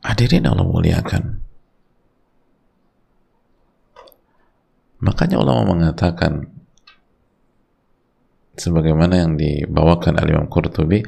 Hadirin 0.04 0.46
Allah 0.46 0.68
muliakan. 0.68 1.40
Makanya 5.04 5.36
ulama 5.36 5.74
mengatakan 5.76 6.53
sebagaimana 8.59 9.23
yang 9.23 9.31
dibawakan 9.39 10.19
oleh 10.19 10.35
Imam 10.35 10.49
Qurtubi 10.51 11.01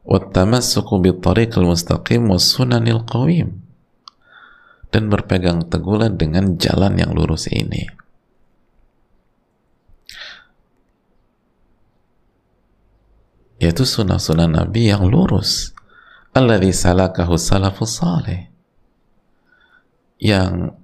وَالتَّمَسُّكُ 0.00 0.88
بِالطَّرِيقِ 0.90 1.52
الْمُسْتَقِيمِ 1.60 2.22
وَالسُّنَنِ 2.24 2.84
الْقَوِيمِ 2.88 3.48
dan 4.90 5.06
berpegang 5.06 5.70
teguhlah 5.70 6.10
dengan 6.10 6.58
jalan 6.58 6.98
yang 6.98 7.14
lurus 7.14 7.46
ini 7.46 7.86
yaitu 13.62 13.86
sunnah-sunnah 13.86 14.50
Nabi 14.50 14.90
yang 14.90 15.06
lurus 15.06 15.70
alladhi 16.34 16.74
salakahu 16.74 17.38
salafus 17.38 18.02
salih 18.02 18.50
yang 20.18 20.74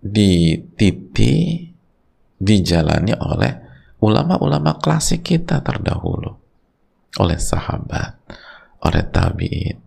dititi 0.00 1.68
dijalani 2.40 3.12
oleh 3.18 3.61
ulama-ulama 4.03 4.75
klasik 4.83 5.23
kita 5.23 5.63
terdahulu. 5.63 6.35
Oleh 7.23 7.39
sahabat 7.39 8.19
oleh 8.83 9.03
tabi'in 9.07 9.83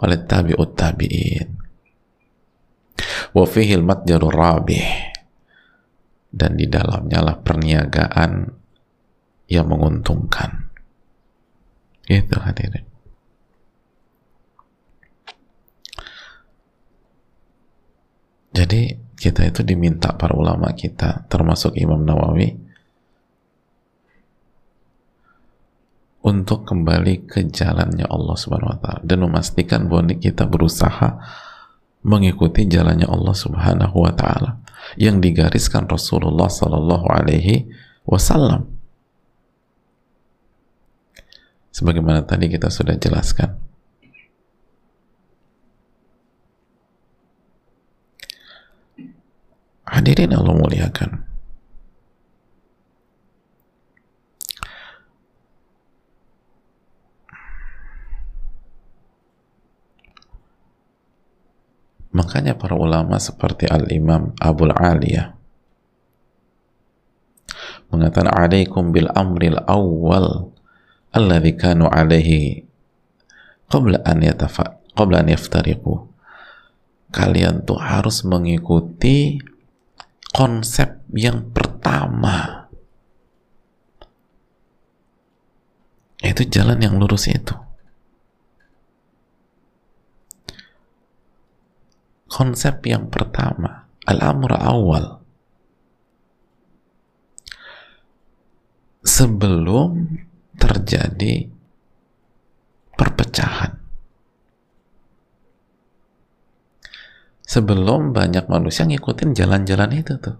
oleh 0.00 0.18
tabi'ut 0.24 0.72
tabi'in. 0.72 1.48
Wa 3.36 3.44
fihil 3.44 3.84
matjarur 3.84 4.32
rabih. 4.32 5.12
Dan 6.30 6.54
di 6.54 6.70
dalamnya 6.70 7.20
lah 7.20 7.36
perniagaan 7.42 8.32
yang 9.50 9.66
menguntungkan. 9.66 10.70
Itu 12.06 12.38
hadirin. 12.38 12.86
Jadi 18.50 18.82
kita 19.14 19.46
itu 19.46 19.62
diminta 19.62 20.14
para 20.14 20.34
ulama 20.34 20.74
kita 20.74 21.26
termasuk 21.30 21.76
Imam 21.78 22.02
Nawawi 22.02 22.69
untuk 26.30 26.62
kembali 26.62 27.26
ke 27.26 27.50
jalannya 27.50 28.06
Allah 28.06 28.36
Subhanahu 28.38 28.70
wa 28.70 28.78
taala 28.78 29.00
dan 29.02 29.18
memastikan 29.26 29.90
bahwa 29.90 30.14
kita 30.14 30.46
berusaha 30.46 31.18
mengikuti 32.06 32.70
jalannya 32.70 33.10
Allah 33.10 33.34
Subhanahu 33.34 33.96
wa 33.98 34.14
taala 34.14 34.62
yang 34.94 35.18
digariskan 35.18 35.90
Rasulullah 35.90 36.46
sallallahu 36.46 37.06
alaihi 37.10 37.66
wasallam 38.06 38.70
sebagaimana 41.74 42.22
tadi 42.22 42.46
kita 42.46 42.70
sudah 42.70 42.94
jelaskan 42.94 43.58
Hadirin 49.90 50.30
Allah 50.30 50.54
muliakan. 50.54 51.29
Makanya 62.30 62.54
para 62.54 62.78
ulama 62.78 63.18
seperti 63.18 63.66
Al-Imam 63.66 64.38
Abul 64.38 64.70
Aliyah 64.70 65.34
mengatakan 67.90 68.30
alaikum 68.30 68.94
bil 68.94 69.10
amril 69.18 69.58
awal 69.66 70.54
alladhi 71.10 71.58
kanu 71.58 71.90
alaihi 71.90 72.62
qabla 73.66 74.06
an 74.06 74.22
yatafa 74.22 74.78
qabla 74.94 75.26
an 75.26 75.34
yaftariqu. 75.34 76.06
Kalian 77.10 77.66
tuh 77.66 77.82
harus 77.82 78.22
mengikuti 78.22 79.42
konsep 80.30 81.02
yang 81.10 81.50
pertama. 81.50 82.70
Itu 86.22 86.46
jalan 86.46 86.78
yang 86.78 86.94
lurus 86.94 87.26
itu 87.26 87.58
konsep 92.30 92.86
yang 92.86 93.10
pertama 93.10 93.90
al-amr 94.06 94.54
awal. 94.54 95.18
Sebelum 99.02 100.06
terjadi 100.54 101.50
perpecahan. 102.94 103.82
Sebelum 107.42 108.14
banyak 108.14 108.46
manusia 108.46 108.86
ngikutin 108.86 109.34
jalan-jalan 109.34 109.90
itu 109.98 110.14
tuh 110.22 110.38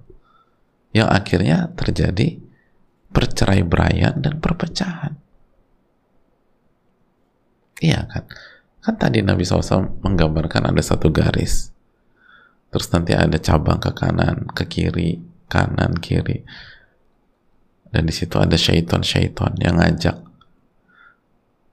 yang 0.94 1.10
akhirnya 1.10 1.74
terjadi 1.74 2.38
percerai 3.10 3.66
beraian 3.66 4.14
dan 4.22 4.38
perpecahan. 4.38 5.18
Iya 7.82 8.06
kan? 8.06 8.24
Kan 8.80 8.94
tadi 8.94 9.26
Nabi 9.26 9.42
SAW 9.42 9.98
menggambarkan 10.06 10.70
ada 10.70 10.82
satu 10.84 11.10
garis 11.10 11.74
terus 12.70 12.88
nanti 12.94 13.12
ada 13.12 13.36
cabang 13.36 13.82
ke 13.82 13.90
kanan 13.92 14.48
ke 14.50 14.64
kiri 14.66 15.18
kanan 15.50 15.98
kiri. 15.98 16.46
Dan 17.90 18.06
di 18.06 18.14
situ 18.14 18.38
ada 18.38 18.54
syaiton-syaiton 18.54 19.58
yang 19.58 19.82
ngajak. 19.82 20.30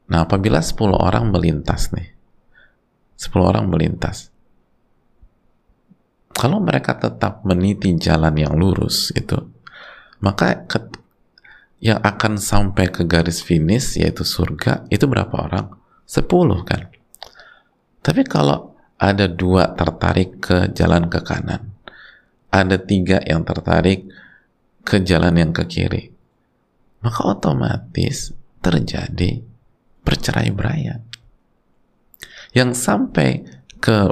Nah 0.07 0.25
apabila 0.25 0.63
10 0.63 0.97
orang 0.97 1.29
melintas 1.29 1.91
nih 1.91 2.15
10 3.19 3.43
orang 3.43 3.67
melintas 3.67 4.31
kalau 6.31 6.63
mereka 6.63 6.95
tetap 6.95 7.43
meniti 7.43 7.91
jalan 7.99 8.31
yang 8.39 8.55
lurus 8.55 9.11
itu 9.11 9.35
maka 10.23 10.63
ke, 10.65 10.79
yang 11.83 11.99
akan 12.01 12.39
sampai 12.39 12.89
ke 12.89 13.05
garis 13.05 13.43
finish 13.43 13.99
yaitu 13.99 14.25
surga 14.25 14.87
itu 14.89 15.05
berapa 15.05 15.33
orang? 15.33 15.77
10 16.07 16.25
kan? 16.65 16.89
Tapi 18.01 18.21
kalau 18.25 18.76
ada 18.97 19.29
dua 19.29 19.77
tertarik 19.77 20.41
ke 20.41 20.73
jalan 20.73 21.09
ke 21.09 21.21
kanan. 21.21 21.73
Ada 22.49 22.81
tiga 22.81 23.21
yang 23.21 23.45
tertarik 23.45 24.09
ke 24.81 25.01
jalan 25.05 25.37
yang 25.37 25.51
ke 25.53 25.63
kiri. 25.69 26.09
Maka 27.05 27.29
otomatis 27.29 28.33
terjadi 28.61 29.45
percerai 30.01 30.49
beraian 30.49 31.07
yang 32.55 32.71
sampai 32.71 33.43
ke 33.77 34.09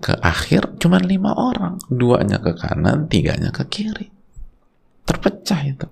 ke 0.00 0.16
akhir 0.20 0.80
cuma 0.80 1.00
lima 1.00 1.32
orang. 1.36 1.76
Duanya 1.88 2.40
ke 2.40 2.56
kanan 2.56 3.08
tiganya 3.08 3.52
ke 3.52 3.68
kiri. 3.68 4.08
Terpecah 5.04 5.60
itu. 5.64 5.88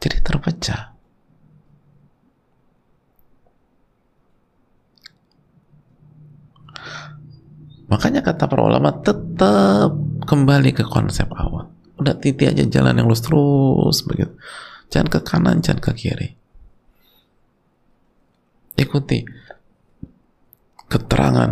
Jadi 0.00 0.16
terpecah 0.24 0.89
makanya 7.90 8.22
kata 8.22 8.46
para 8.46 8.62
ulama 8.62 8.94
tetap 9.02 9.92
kembali 10.24 10.70
ke 10.70 10.86
konsep 10.86 11.26
awal. 11.34 11.66
Udah 11.98 12.16
titi 12.16 12.46
aja 12.46 12.62
jalan 12.64 12.96
yang 12.96 13.10
lurus 13.10 13.26
terus 13.26 14.06
begitu. 14.06 14.32
Jangan 14.88 15.08
ke 15.10 15.20
kanan 15.20 15.58
jangan 15.60 15.82
ke 15.82 15.92
kiri. 15.98 16.28
Ikuti 18.78 19.26
keterangan 20.88 21.50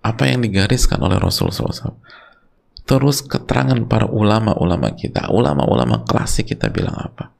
apa 0.00 0.22
yang 0.26 0.44
digariskan 0.44 1.00
oleh 1.00 1.16
Rasulullah 1.16 1.72
SAW 1.72 2.00
terus 2.84 3.22
keterangan 3.22 3.78
para 3.86 4.10
ulama-ulama 4.10 4.90
kita. 4.98 5.30
Ulama-ulama 5.30 6.02
klasik 6.02 6.50
kita 6.50 6.68
bilang 6.74 6.98
apa? 6.98 7.30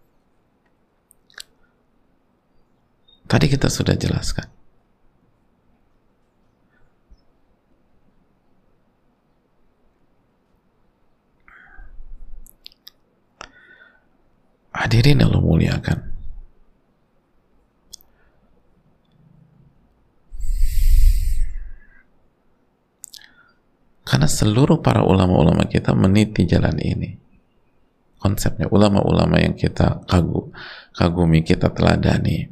Tadi 3.26 3.46
kita 3.50 3.66
sudah 3.66 3.98
jelaskan 3.98 4.59
hadirin 14.80 15.20
Allah 15.20 15.42
muliakan 15.44 16.10
Karena 24.10 24.26
seluruh 24.26 24.82
para 24.82 25.06
ulama-ulama 25.06 25.70
kita 25.70 25.94
meniti 25.94 26.42
jalan 26.42 26.74
ini. 26.82 27.14
Konsepnya 28.18 28.66
ulama-ulama 28.66 29.38
yang 29.38 29.54
kita 29.54 30.02
kagum, 30.02 30.50
kagumi, 30.98 31.46
kita 31.46 31.70
teladani. 31.70 32.50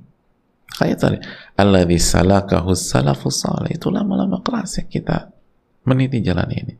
Kayak 0.71 0.99
tadi, 1.03 1.19
alladzi 1.59 1.99
salakahu 1.99 2.79
salafus 2.79 3.43
salih. 3.43 3.75
Itu 3.75 3.91
lama-lama 3.91 4.39
klasik 4.39 4.87
kita 4.87 5.35
meniti 5.83 6.23
jalan 6.23 6.47
ini. 6.55 6.75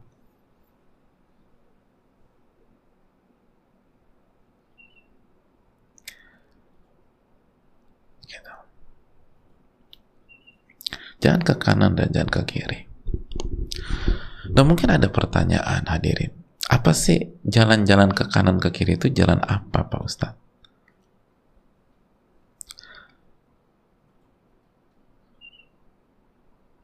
Gitu. 8.31 8.55
Jangan 11.19 11.43
ke 11.43 11.55
kanan 11.59 11.99
dan 11.99 12.15
jangan 12.15 12.31
ke 12.31 12.43
kiri. 12.47 12.81
Dan 14.49 14.65
mungkin 14.65 14.89
ada 14.89 15.11
pertanyaan 15.11 15.85
hadirin. 15.91 16.33
Apa 16.69 16.93
sih 16.93 17.41
jalan-jalan 17.43 18.13
ke 18.13 18.29
kanan 18.29 18.61
ke 18.61 18.71
kiri 18.71 19.01
itu 19.01 19.11
jalan 19.11 19.41
apa 19.43 19.89
Pak 19.89 20.03
Ustadz? 20.05 20.39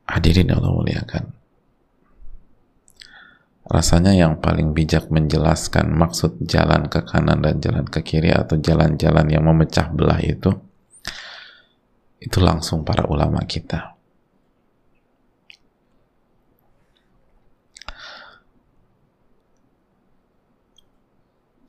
Hadirin 0.05 0.53
Allah 0.53 0.70
muliakan. 0.70 1.25
Rasanya 3.64 4.12
yang 4.12 4.44
paling 4.44 4.77
bijak 4.77 5.09
menjelaskan 5.09 5.88
maksud 5.88 6.44
jalan 6.44 6.85
ke 6.92 7.01
kanan 7.01 7.40
dan 7.40 7.64
jalan 7.64 7.88
ke 7.88 8.05
kiri 8.05 8.29
atau 8.29 8.61
jalan-jalan 8.61 9.25
yang 9.33 9.49
memecah 9.49 9.88
belah 9.88 10.20
itu 10.20 10.53
itu 12.20 12.38
langsung 12.40 12.85
para 12.85 13.09
ulama 13.09 13.40
kita. 13.44 13.93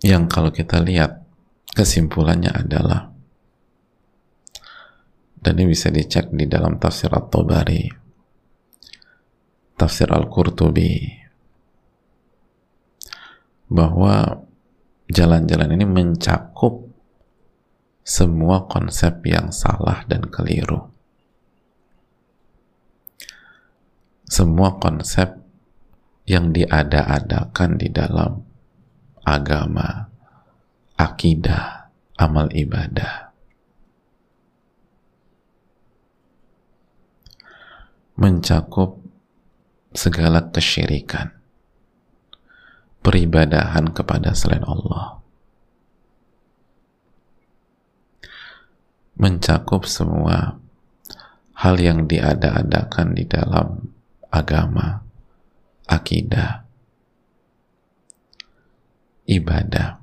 Yang 0.03 0.27
kalau 0.27 0.51
kita 0.51 0.81
lihat 0.81 1.23
kesimpulannya 1.71 2.51
adalah 2.51 3.11
dan 5.39 5.53
ini 5.61 5.71
bisa 5.71 5.93
dicek 5.93 6.33
di 6.33 6.49
dalam 6.49 6.81
tafsir 6.81 7.13
At-Tabari 7.13 8.05
tafsir 9.75 10.07
Al-Qurtubi 10.07 11.11
bahwa 13.67 14.45
jalan-jalan 15.11 15.75
ini 15.75 15.85
mencakup 15.85 16.85
semua 18.05 18.69
konsep 18.69 19.25
yang 19.25 19.49
salah 19.49 20.05
dan 20.05 20.29
keliru. 20.29 20.93
Semua 24.25 24.77
konsep 24.77 25.37
yang 26.25 26.53
diada-adakan 26.53 27.77
di 27.77 27.89
dalam 27.89 28.41
agama, 29.25 30.07
akidah, 30.95 31.89
amal 32.15 32.47
ibadah. 32.53 33.33
Mencakup 38.15 39.03
segala 39.91 40.47
kesyirikan, 40.53 41.35
peribadahan 43.03 43.91
kepada 43.91 44.31
selain 44.31 44.63
Allah. 44.63 45.19
Mencakup 49.19 49.83
semua 49.89 50.59
hal 51.55 51.75
yang 51.79 52.07
diada-adakan 52.07 53.15
di 53.15 53.23
dalam 53.27 53.91
agama, 54.31 55.03
akidah, 55.87 56.64
ibadah. 59.25 60.01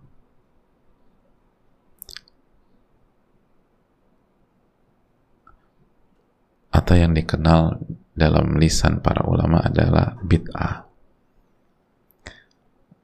Atau 6.72 6.94
yang 6.98 7.12
dikenal 7.12 7.78
dalam 8.16 8.56
lisan 8.58 9.04
para 9.04 9.22
ulama 9.28 9.60
adalah 9.62 10.18
bid'ah. 10.24 10.88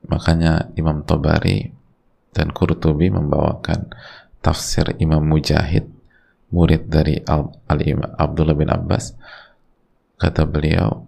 Makanya 0.09 0.73
Imam 0.75 1.05
Tobari 1.05 1.69
dan 2.33 2.49
Qurtubi 2.49 3.13
membawakan 3.13 3.93
tafsir 4.41 4.97
Imam 4.97 5.21
Mujahid, 5.21 5.85
murid 6.49 6.89
dari 6.89 7.21
Al, 7.29 7.53
Al 7.69 7.81
Abdullah 8.17 8.57
bin 8.57 8.73
Abbas. 8.73 9.13
Kata 10.17 10.49
beliau, 10.49 11.05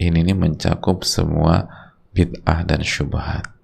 ini, 0.00 0.24
ini 0.24 0.32
mencakup 0.32 1.04
semua 1.04 1.68
bid'ah 2.16 2.64
dan 2.64 2.80
syubhat 2.80 3.59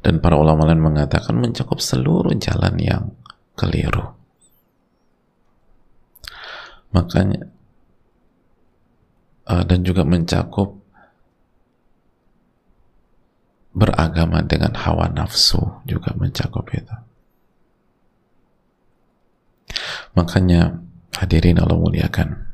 dan 0.00 0.24
para 0.24 0.36
ulama 0.40 0.64
lain 0.64 0.80
mengatakan 0.80 1.36
mencakup 1.36 1.76
seluruh 1.76 2.32
jalan 2.40 2.74
yang 2.80 3.04
keliru. 3.52 4.16
Makanya 6.90 7.46
uh, 9.46 9.62
dan 9.62 9.84
juga 9.84 10.02
mencakup 10.08 10.80
beragama 13.70 14.42
dengan 14.42 14.74
hawa 14.74 15.06
nafsu 15.12 15.60
juga 15.86 16.16
mencakup 16.16 16.66
itu. 16.74 16.96
Makanya 20.18 20.74
hadirin 21.14 21.62
Allah 21.62 21.78
muliakan. 21.78 22.50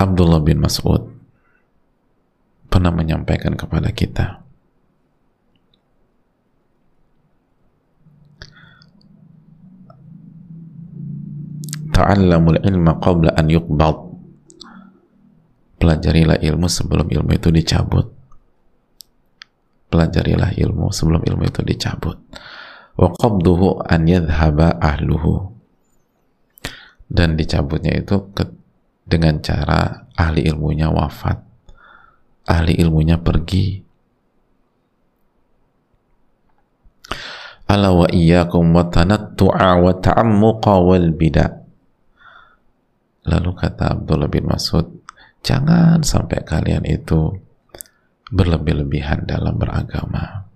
Abdullah 0.00 0.40
bin 0.40 0.62
Mas'ud 0.62 1.19
pernah 2.70 2.94
menyampaikan 2.94 3.58
kepada 3.58 3.90
kita. 3.90 4.38
Ta'allamul 11.90 12.62
ilma 12.62 13.02
qabla 13.02 13.34
an 13.34 13.50
yuqbad. 13.50 13.96
Pelajarilah 15.82 16.38
ilmu 16.38 16.70
sebelum 16.70 17.10
ilmu 17.10 17.30
itu 17.34 17.50
dicabut. 17.50 18.06
Pelajarilah 19.90 20.54
ilmu 20.54 20.94
sebelum 20.94 21.26
ilmu 21.26 21.50
itu 21.50 21.66
dicabut. 21.66 22.22
Wa 22.94 23.10
qabduhu 23.10 23.82
an 23.82 24.06
yadhhaba 24.06 24.78
ahluhu. 24.78 25.50
Dan 27.10 27.34
dicabutnya 27.34 27.98
itu 27.98 28.30
dengan 29.02 29.42
cara 29.42 30.06
ahli 30.14 30.46
ilmunya 30.46 30.86
wafat 30.94 31.49
ahli 32.48 32.78
ilmunya 32.78 33.20
pergi. 33.20 33.82
Ala 37.70 37.94
wa 37.94 38.06
iyyakum 38.10 38.74
wa 38.74 38.90
tanattu'a 38.90 39.78
wa 39.78 39.94
ta'ammuqa 39.94 40.74
wal 40.82 41.14
bid'ah 41.14 41.60
lalu 43.30 43.50
kata 43.52 43.94
Abdullah 43.94 44.26
bin 44.26 44.48
Mas'ud 44.48 44.86
jangan 45.44 46.00
sampai 46.00 46.40
kalian 46.42 46.82
itu 46.88 47.36
berlebih-lebihan 48.30 49.22
dalam 49.28 49.54
beragama 49.54 50.50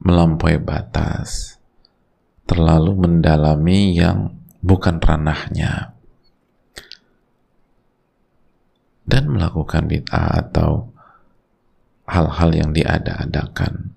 melampaui 0.00 0.56
batas 0.62 1.58
terlalu 2.46 2.94
mendalami 2.94 3.98
yang 3.98 4.32
bukan 4.62 5.02
ranahnya 5.02 5.92
dan 9.08 9.24
melakukan 9.28 9.88
bid'ah 9.88 10.48
atau 10.48 10.92
hal-hal 12.08 12.50
yang 12.56 12.70
diada-adakan 12.72 13.92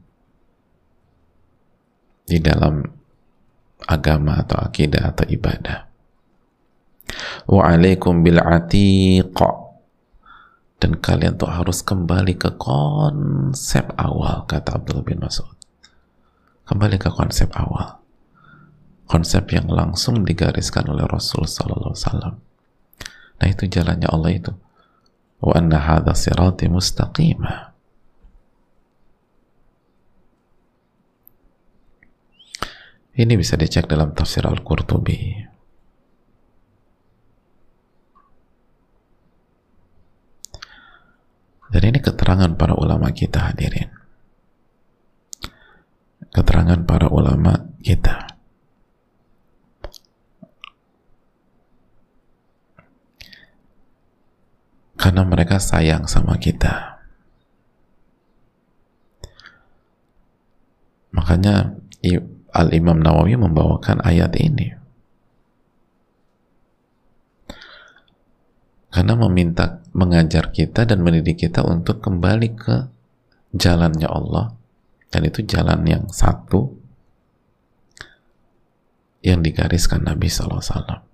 di 2.28 2.38
dalam 2.44 2.84
agama 3.88 4.44
atau 4.44 4.60
akidah 4.62 5.16
atau 5.16 5.26
ibadah. 5.28 5.88
Wa 7.50 7.76
alaikum 7.76 8.24
bil 8.24 8.40
atiqa 8.40 9.52
dan 10.82 10.98
kalian 10.98 11.38
tuh 11.38 11.50
harus 11.50 11.86
kembali 11.86 12.36
ke 12.36 12.58
konsep 12.58 13.86
awal 13.96 14.48
kata 14.48 14.82
Abdullah 14.82 15.06
bin 15.06 15.22
Mas'ud. 15.22 15.54
Kembali 16.66 16.96
ke 16.98 17.12
konsep 17.12 17.52
awal. 17.54 18.00
Konsep 19.06 19.52
yang 19.52 19.68
langsung 19.68 20.24
digariskan 20.24 20.88
oleh 20.88 21.04
Rasul 21.04 21.44
sallallahu 21.44 21.92
alaihi 21.92 22.06
wasallam. 22.08 22.36
Nah 23.44 23.48
itu 23.52 23.68
jalannya 23.68 24.08
Allah 24.08 24.32
itu. 24.32 24.54
Wa 25.44 25.60
anna 25.60 25.84
hadha 25.84 26.16
sirati 26.16 26.72
mustaqimah. 26.72 27.71
Ini 33.22 33.38
bisa 33.38 33.54
dicek 33.54 33.86
dalam 33.86 34.18
tafsir 34.18 34.42
Al-Qurtubi. 34.42 35.46
Dan 41.70 41.82
ini 41.86 42.02
keterangan 42.02 42.50
para 42.58 42.74
ulama 42.74 43.14
kita 43.14 43.54
hadirin. 43.54 43.94
Keterangan 46.34 46.82
para 46.82 47.14
ulama 47.14 47.70
kita. 47.86 48.26
Karena 54.98 55.22
mereka 55.30 55.62
sayang 55.62 56.10
sama 56.10 56.42
kita. 56.42 57.06
Makanya 61.14 61.78
Al-Imam 62.52 63.00
Nawawi 63.00 63.40
membawakan 63.40 64.04
ayat 64.04 64.36
ini. 64.40 64.76
Karena 68.92 69.16
meminta 69.16 69.80
mengajar 69.96 70.52
kita 70.52 70.84
dan 70.84 71.00
mendidik 71.00 71.48
kita 71.48 71.64
untuk 71.64 72.04
kembali 72.04 72.50
ke 72.60 72.76
jalannya 73.56 74.08
Allah. 74.08 74.52
Dan 75.12 75.28
itu 75.28 75.44
jalan 75.48 75.84
yang 75.88 76.08
satu 76.12 76.76
yang 79.24 79.44
digariskan 79.44 80.04
Nabi 80.04 80.28
SAW 80.28 81.12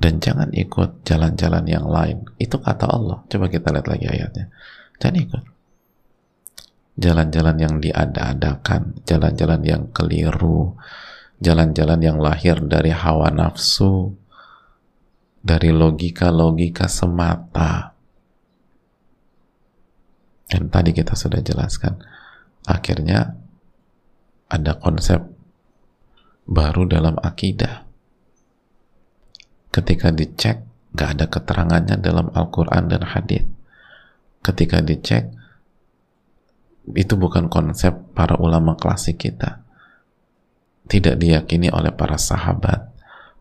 dan 0.00 0.16
jangan 0.16 0.48
ikut 0.56 1.04
jalan-jalan 1.04 1.68
yang 1.68 1.84
lain. 1.84 2.24
Itu 2.40 2.56
kata 2.56 2.88
Allah. 2.88 3.20
Coba 3.28 3.52
kita 3.52 3.68
lihat 3.68 3.84
lagi 3.84 4.08
ayatnya. 4.08 4.48
Jangan 4.96 5.16
ikut 5.20 5.42
jalan-jalan 6.98 7.56
yang 7.58 7.74
diada-adakan 7.78 9.02
jalan-jalan 9.06 9.62
yang 9.62 9.82
keliru 9.94 10.74
jalan-jalan 11.40 12.00
yang 12.04 12.18
lahir 12.20 12.60
dari 12.60 12.92
hawa 12.92 13.32
nafsu 13.32 14.20
dari 15.40 15.72
logika-logika 15.72 16.86
semata. 16.86 17.96
Dan 20.50 20.68
tadi 20.68 20.92
kita 20.92 21.16
sudah 21.16 21.40
jelaskan, 21.40 21.96
akhirnya 22.68 23.38
ada 24.50 24.76
konsep 24.76 25.24
baru 26.44 26.84
dalam 26.84 27.16
akidah. 27.22 27.86
Ketika 29.70 30.10
dicek, 30.10 30.66
gak 30.92 31.10
ada 31.16 31.26
keterangannya 31.30 31.96
dalam 32.02 32.34
Al-Quran 32.34 32.90
dan 32.90 33.06
Hadith. 33.06 33.46
Ketika 34.42 34.82
dicek, 34.82 35.30
itu 36.94 37.14
bukan 37.18 37.50
konsep 37.50 37.92
para 38.14 38.38
ulama 38.38 38.74
klasik 38.78 39.26
kita. 39.28 39.62
Tidak 40.90 41.14
diyakini 41.18 41.70
oleh 41.70 41.94
para 41.94 42.18
sahabat 42.18 42.90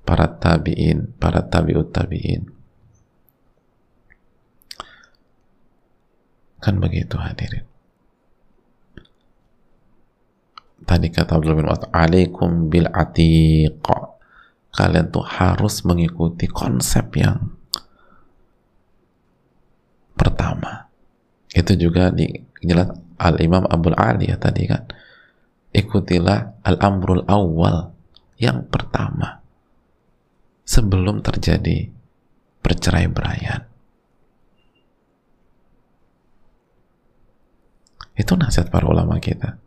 para 0.09 0.25
tabi'in, 0.25 1.13
para 1.21 1.45
tabi'ut 1.45 1.93
tabi'in. 1.93 2.49
Kan 6.57 6.81
begitu 6.81 7.13
hadirin. 7.21 7.69
Tadi 10.81 11.13
kata 11.13 11.38
Abdul 11.38 11.62
bin 11.62 11.69
Mas'ud, 11.69 11.93
"Alaikum 11.93 12.73
bil 12.73 12.89
atiq." 12.89 13.85
Kalian 14.73 15.13
tuh 15.13 15.25
harus 15.25 15.85
mengikuti 15.85 16.49
konsep 16.49 17.13
yang 17.13 17.53
pertama. 20.17 20.89
Itu 21.53 21.77
juga 21.77 22.09
di 22.09 22.25
Al-Imam 23.19 23.67
Abdul 23.67 23.99
Ali 23.99 24.32
ya 24.32 24.39
tadi 24.39 24.63
kan. 24.65 24.88
Ikutilah 25.69 26.65
al-amrul 26.65 27.27
awal 27.29 27.93
yang 28.39 28.65
pertama 28.71 29.43
sebelum 30.63 31.21
terjadi 31.21 31.91
percerai 32.63 33.05
beraian. 33.12 33.69
Itu 38.19 38.36
nasihat 38.36 38.67
para 38.67 38.88
ulama 38.88 39.19
kita. 39.19 39.60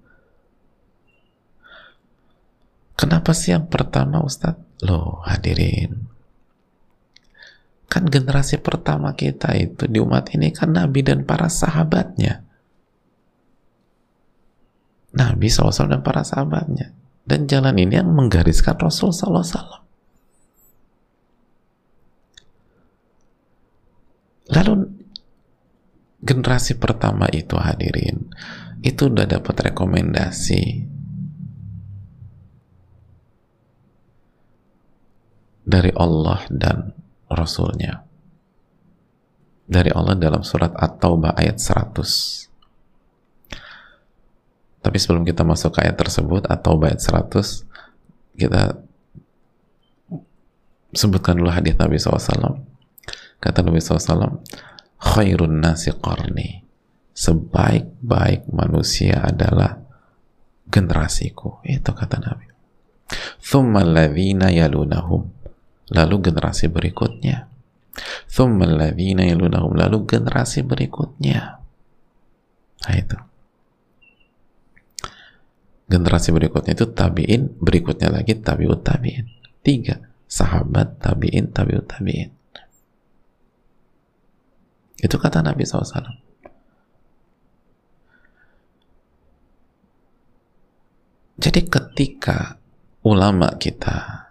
Kenapa 2.93 3.33
sih 3.33 3.57
yang 3.57 3.67
pertama 3.67 4.21
Ustadz? 4.21 4.85
Loh 4.85 5.25
hadirin. 5.25 6.07
Kan 7.89 8.09
generasi 8.09 8.61
pertama 8.61 9.13
kita 9.17 9.57
itu 9.57 9.89
di 9.89 9.99
umat 10.01 10.33
ini 10.37 10.53
kan 10.53 10.73
Nabi 10.73 11.01
dan 11.03 11.25
para 11.25 11.49
sahabatnya. 11.49 12.45
Nabi 15.13 15.53
SAW 15.53 15.93
dan 15.93 16.01
para 16.01 16.25
sahabatnya. 16.25 16.93
Dan 17.23 17.47
jalan 17.47 17.79
ini 17.79 18.01
yang 18.01 18.11
menggariskan 18.11 18.75
Rasul 18.81 19.15
SAW. 19.15 19.83
Lalu 24.53 24.73
generasi 26.21 26.77
pertama 26.77 27.31
itu 27.31 27.57
hadirin, 27.57 28.29
itu 28.83 29.09
udah 29.09 29.25
dapat 29.25 29.71
rekomendasi 29.71 30.93
dari 35.63 35.91
Allah 35.95 36.43
dan 36.51 36.93
Rasulnya. 37.31 38.05
Dari 39.73 39.89
Allah 39.95 40.19
dalam 40.19 40.45
surat 40.45 40.75
At-Taubah 40.77 41.33
ayat 41.39 41.57
100. 41.57 42.52
Tapi 44.83 44.97
sebelum 44.99 45.23
kita 45.23 45.47
masuk 45.47 45.79
ke 45.79 45.87
ayat 45.87 45.95
tersebut, 45.95 46.51
At-Taubah 46.51 46.91
ayat 46.91 47.01
100, 47.01 47.65
kita 48.35 48.83
sebutkan 50.93 51.39
dulu 51.39 51.49
hadis 51.49 51.79
Nabi 51.79 51.97
SAW 51.97 52.67
Kata 53.43 53.59
Nabi 53.67 53.83
SAW, 53.83 54.39
khairun 55.03 55.59
nasi 55.59 55.91
qarni. 55.99 56.63
Sebaik-baik 57.11 58.47
manusia 58.55 59.19
adalah 59.19 59.83
generasiku. 60.71 61.59
Itu 61.67 61.91
kata 61.91 62.23
Nabi. 62.23 62.47
Thumma 63.43 63.83
alladhina 63.83 64.55
yalunahum. 64.55 65.27
Lalu 65.91 66.15
generasi 66.31 66.71
berikutnya. 66.71 67.51
Thumma 68.31 68.71
alladhina 68.71 69.27
yalunahum. 69.27 69.75
Lalu 69.75 70.07
generasi 70.07 70.63
berikutnya. 70.63 71.59
Nah 72.87 72.95
itu. 72.95 73.19
Generasi 75.93 76.33
berikutnya 76.33 76.73
itu 76.73 76.89
tabi'in, 76.89 77.53
berikutnya 77.61 78.09
lagi 78.09 78.41
tabi'ut 78.41 78.81
tabi'in. 78.81 79.29
Tiga. 79.61 80.01
Sahabat, 80.25 80.97
tabi'in, 81.05 81.53
tabi'ut 81.53 81.85
tabi'in. 81.85 82.33
Itu 84.97 85.21
kata 85.21 85.45
Nabi 85.45 85.69
SAW. 85.69 86.17
Jadi 91.37 91.61
ketika 91.69 92.57
ulama 93.05 93.53
kita 93.61 94.31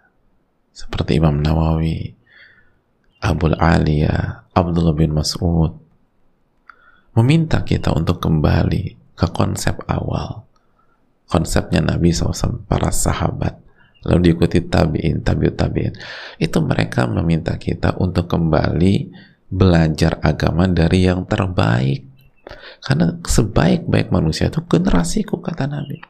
seperti 0.73 1.21
Imam 1.21 1.45
Nawawi, 1.45 2.17
Abul 3.21 3.53
Aliyah, 3.53 4.49
Abdullah 4.57 4.97
bin 4.97 5.13
Mas'ud 5.13 5.77
meminta 7.13 7.61
kita 7.61 7.93
untuk 7.93 8.17
kembali 8.17 9.13
ke 9.13 9.27
konsep 9.29 9.77
awal 9.85 10.49
konsepnya 11.31 11.79
Nabi 11.79 12.11
SAW 12.11 12.67
para 12.67 12.91
sahabat. 12.91 13.55
Lalu 14.03 14.33
diikuti 14.33 14.59
tabiin 14.59 15.23
tabiut 15.23 15.55
tabiin. 15.55 15.95
Itu 16.35 16.59
mereka 16.59 17.07
meminta 17.07 17.55
kita 17.55 17.95
untuk 18.03 18.27
kembali 18.27 19.07
belajar 19.47 20.19
agama 20.19 20.67
dari 20.67 21.07
yang 21.07 21.23
terbaik. 21.23 22.03
Karena 22.83 23.15
sebaik-baik 23.23 24.11
manusia 24.11 24.51
itu 24.51 24.59
generasiku 24.67 25.39
kata 25.39 25.71
Nabi. 25.71 26.03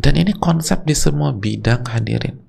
Dan 0.00 0.16
ini 0.16 0.32
konsep 0.34 0.82
di 0.88 0.96
semua 0.96 1.30
bidang 1.36 1.84
hadirin. 1.86 2.40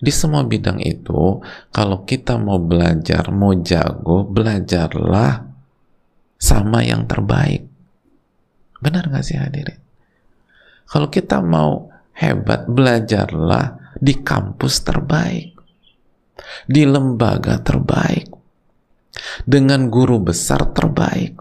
Di 0.00 0.10
semua 0.10 0.42
bidang 0.42 0.82
itu 0.82 1.38
kalau 1.70 2.02
kita 2.02 2.34
mau 2.36 2.58
belajar 2.58 3.30
mau 3.30 3.54
jago 3.54 4.26
belajarlah 4.26 5.46
sama 6.40 6.82
yang 6.82 7.06
terbaik 7.06 7.69
Benar 8.80 9.12
gak 9.12 9.24
sih 9.24 9.36
hadirin? 9.36 9.76
Kalau 10.88 11.12
kita 11.12 11.38
mau 11.44 11.92
hebat, 12.16 12.66
belajarlah 12.66 13.94
di 14.00 14.18
kampus 14.18 14.82
terbaik, 14.82 15.54
di 16.66 16.82
lembaga 16.88 17.60
terbaik, 17.60 18.26
dengan 19.44 19.92
guru 19.92 20.18
besar 20.18 20.72
terbaik, 20.72 21.36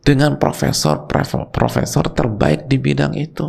dengan 0.00 0.40
profesor 0.40 1.04
profesor 1.50 2.04
terbaik 2.14 2.64
di 2.70 2.76
bidang 2.80 3.12
itu. 3.18 3.46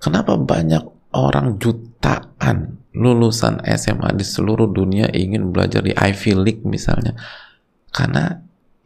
Kenapa 0.00 0.38
banyak 0.38 0.86
orang 1.18 1.58
juta 1.58 1.95
jutaan 2.06 2.78
lulusan 2.94 3.60
SMA 3.66 4.14
di 4.14 4.24
seluruh 4.24 4.70
dunia 4.70 5.10
ingin 5.10 5.50
belajar 5.50 5.82
di 5.82 5.92
Ivy 5.92 6.32
League 6.38 6.64
misalnya? 6.64 7.18
Karena 7.90 8.30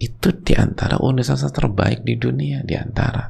itu 0.01 0.33
di 0.41 0.57
antara 0.57 0.97
universitas 1.05 1.53
terbaik 1.53 2.01
di 2.01 2.17
dunia 2.17 2.65
di 2.65 2.75
antara. 2.75 3.29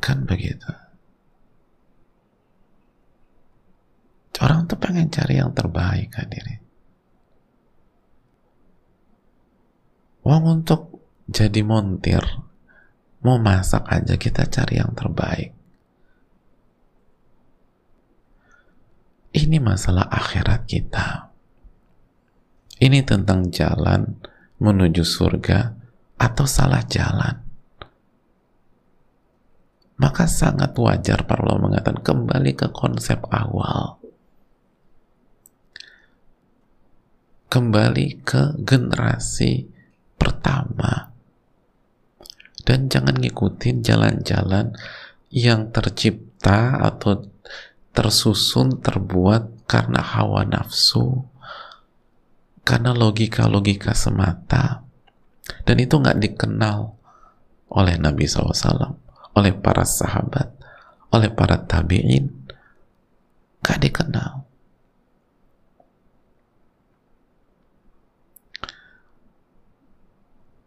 Kan 0.00 0.24
begitu. 0.24 0.72
Orang 4.38 4.70
tuh 4.70 4.78
pengen 4.78 5.10
cari 5.10 5.42
yang 5.42 5.50
terbaik 5.50 6.14
hadirin. 6.14 6.62
Uang 10.22 10.62
untuk 10.62 11.02
jadi 11.26 11.66
montir, 11.66 12.22
mau 13.22 13.38
masak 13.38 13.86
aja 13.90 14.14
kita 14.14 14.46
cari 14.46 14.78
yang 14.78 14.94
terbaik. 14.94 15.50
Ini 19.34 19.58
masalah 19.62 20.06
akhirat 20.08 20.66
kita. 20.66 21.30
Ini 22.78 23.02
tentang 23.02 23.50
jalan 23.50 24.18
menuju 24.58 25.02
surga 25.02 25.74
atau 26.18 26.46
salah 26.46 26.82
jalan. 26.86 27.36
Maka 29.98 30.30
sangat 30.30 30.78
wajar 30.78 31.26
para 31.26 31.42
ulama 31.42 31.74
mengatakan 31.74 31.98
kembali 32.02 32.54
ke 32.54 32.70
konsep 32.70 33.18
awal. 33.34 33.98
Kembali 37.50 38.22
ke 38.22 38.62
generasi 38.62 39.66
pertama 40.14 41.07
dan 42.68 42.92
jangan 42.92 43.16
ngikutin 43.16 43.80
jalan-jalan 43.80 44.76
yang 45.32 45.72
tercipta 45.72 46.76
atau 46.84 47.24
tersusun 47.96 48.84
terbuat 48.84 49.64
karena 49.64 50.04
hawa 50.04 50.44
nafsu 50.44 51.24
karena 52.68 52.92
logika-logika 52.92 53.96
semata. 53.96 54.84
Dan 55.64 55.80
itu 55.80 55.96
nggak 55.96 56.20
dikenal 56.20 56.92
oleh 57.72 57.96
Nabi 57.96 58.28
SAW 58.28 59.00
oleh 59.32 59.56
para 59.56 59.88
sahabat 59.88 60.52
oleh 61.08 61.32
para 61.32 61.56
tabi'in. 61.64 62.28
Nggak 63.64 63.78
dikenal. 63.80 64.44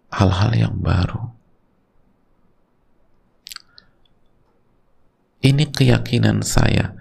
Hal-hal 0.10 0.52
yang 0.58 0.76
baru. 0.82 1.41
Ini 5.42 5.74
keyakinan 5.74 6.46
saya. 6.46 6.94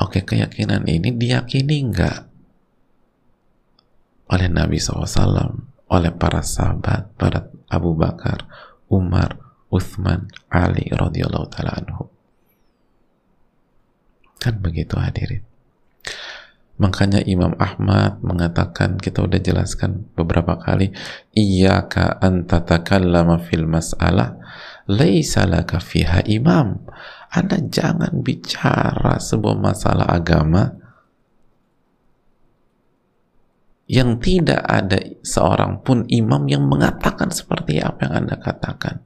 Oke, 0.00 0.22
keyakinan 0.22 0.86
ini 0.86 1.12
diyakini 1.12 1.76
enggak 1.84 2.30
oleh 4.30 4.46
Nabi 4.46 4.78
SAW, 4.78 5.58
oleh 5.90 6.12
para 6.14 6.40
sahabat, 6.40 7.18
para 7.18 7.50
Abu 7.66 7.98
Bakar, 7.98 8.46
Umar, 8.86 9.42
Uthman, 9.74 10.30
Ali 10.46 10.86
radhiyallahu 10.86 11.50
taala 11.50 11.82
anhu. 11.82 12.06
Kan 14.38 14.62
begitu 14.62 14.96
hadirin. 14.96 15.42
Makanya 16.80 17.20
Imam 17.28 17.52
Ahmad 17.60 18.24
mengatakan 18.24 18.96
kita 18.96 19.20
udah 19.20 19.36
jelaskan 19.36 20.08
beberapa 20.16 20.56
kali 20.56 20.96
iyyaka 21.36 22.16
an 22.24 22.48
tatakallama 22.48 23.36
fil 23.36 23.68
mas'alah 23.68 24.40
laisa 24.88 25.44
laka 25.44 25.76
fiha 25.76 26.24
imam. 26.24 26.80
Anda 27.30 27.62
jangan 27.62 28.26
bicara 28.26 29.22
sebuah 29.22 29.54
masalah 29.54 30.10
agama 30.10 30.66
yang 33.90 34.22
tidak 34.22 34.62
ada 34.66 34.98
seorang 35.22 35.82
pun 35.82 36.06
imam 36.06 36.46
yang 36.46 36.66
mengatakan 36.66 37.30
seperti 37.34 37.82
apa 37.82 38.06
yang 38.06 38.14
Anda 38.26 38.36
katakan. 38.38 39.02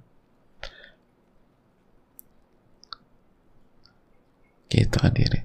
Gitu 4.68 4.96
hadirin. 5.00 5.44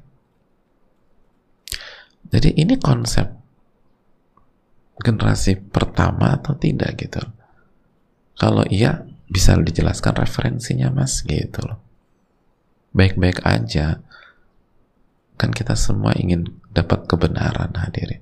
Jadi 2.29 2.49
ini 2.59 2.75
konsep 2.79 3.27
generasi 4.99 5.55
pertama 5.71 6.35
atau 6.35 6.55
tidak 6.59 6.99
gitu. 6.99 7.23
Kalau 8.35 8.67
iya 8.67 9.07
bisa 9.27 9.55
dijelaskan 9.55 10.19
referensinya 10.19 10.91
mas 10.91 11.23
gitu 11.23 11.63
loh. 11.63 11.88
Baik-baik 12.95 13.45
aja. 13.45 14.01
Kan 15.39 15.55
kita 15.55 15.77
semua 15.77 16.11
ingin 16.17 16.59
dapat 16.73 17.05
kebenaran 17.07 17.71
hadirin. 17.77 18.21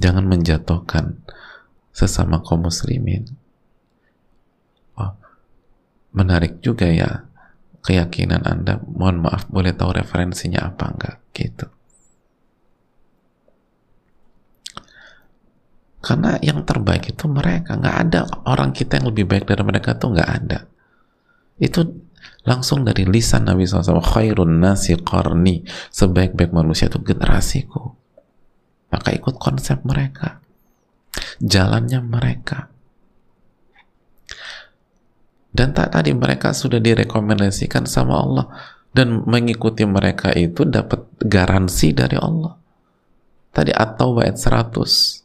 Jangan 0.00 0.26
menjatuhkan 0.26 1.22
sesama 1.94 2.42
kaum 2.42 2.66
muslimin. 2.66 3.30
Oh, 4.98 5.14
menarik 6.10 6.58
juga 6.58 6.90
ya 6.90 7.30
keyakinan 7.84 8.42
Anda, 8.42 8.80
mohon 8.80 9.22
maaf, 9.22 9.46
boleh 9.46 9.76
tahu 9.76 9.94
referensinya 9.94 10.66
apa 10.66 10.84
enggak? 10.90 11.16
Gitu. 11.36 11.66
Karena 16.04 16.36
yang 16.44 16.64
terbaik 16.68 17.16
itu 17.16 17.24
mereka, 17.28 17.80
nggak 17.80 17.96
ada 18.08 18.20
orang 18.44 18.76
kita 18.76 19.00
yang 19.00 19.08
lebih 19.08 19.24
baik 19.24 19.48
dari 19.48 19.64
mereka 19.64 19.96
tuh 19.96 20.12
nggak 20.12 20.30
ada. 20.42 20.68
Itu 21.56 22.03
langsung 22.44 22.84
dari 22.84 23.08
lisan 23.08 23.48
Nabi 23.48 23.64
SAW, 23.64 24.04
khairun 24.04 24.60
nasi 24.60 24.94
qarni, 25.00 25.64
sebaik-baik 25.90 26.52
manusia 26.52 26.92
itu 26.92 27.00
generasiku. 27.00 27.96
Maka 28.92 29.10
ikut 29.10 29.40
konsep 29.40 29.82
mereka, 29.82 30.44
jalannya 31.40 31.98
mereka. 32.04 32.70
Dan 35.54 35.70
tak 35.70 35.94
tadi 35.94 36.10
mereka 36.10 36.50
sudah 36.50 36.82
direkomendasikan 36.82 37.86
sama 37.86 38.18
Allah. 38.18 38.46
Dan 38.94 39.26
mengikuti 39.26 39.82
mereka 39.82 40.30
itu 40.34 40.62
dapat 40.62 41.10
garansi 41.18 41.90
dari 41.90 42.14
Allah. 42.14 42.54
Tadi 43.54 43.74
atau 43.74 44.18
ayat 44.22 44.38
100 44.38 45.23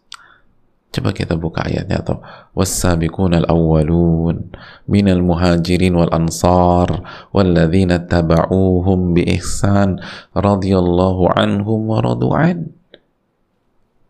Coba 0.89 1.13
kita 1.13 1.37
buka 1.37 1.69
ayatnya 1.69 2.01
atau 2.01 2.17
was-sabiqun 2.57 3.37
al-awwalun 3.37 4.49
minal 4.89 5.21
muhajirin 5.21 5.93
wal 5.93 6.09
ansar 6.09 6.89
walladzina 7.29 8.09
tabauhum 8.09 9.13
bi 9.13 9.37
ihsan 9.37 10.01
radhiyallahu 10.33 11.29
anhum 11.29 11.85
wa 11.85 12.01
radu'an 12.01 12.73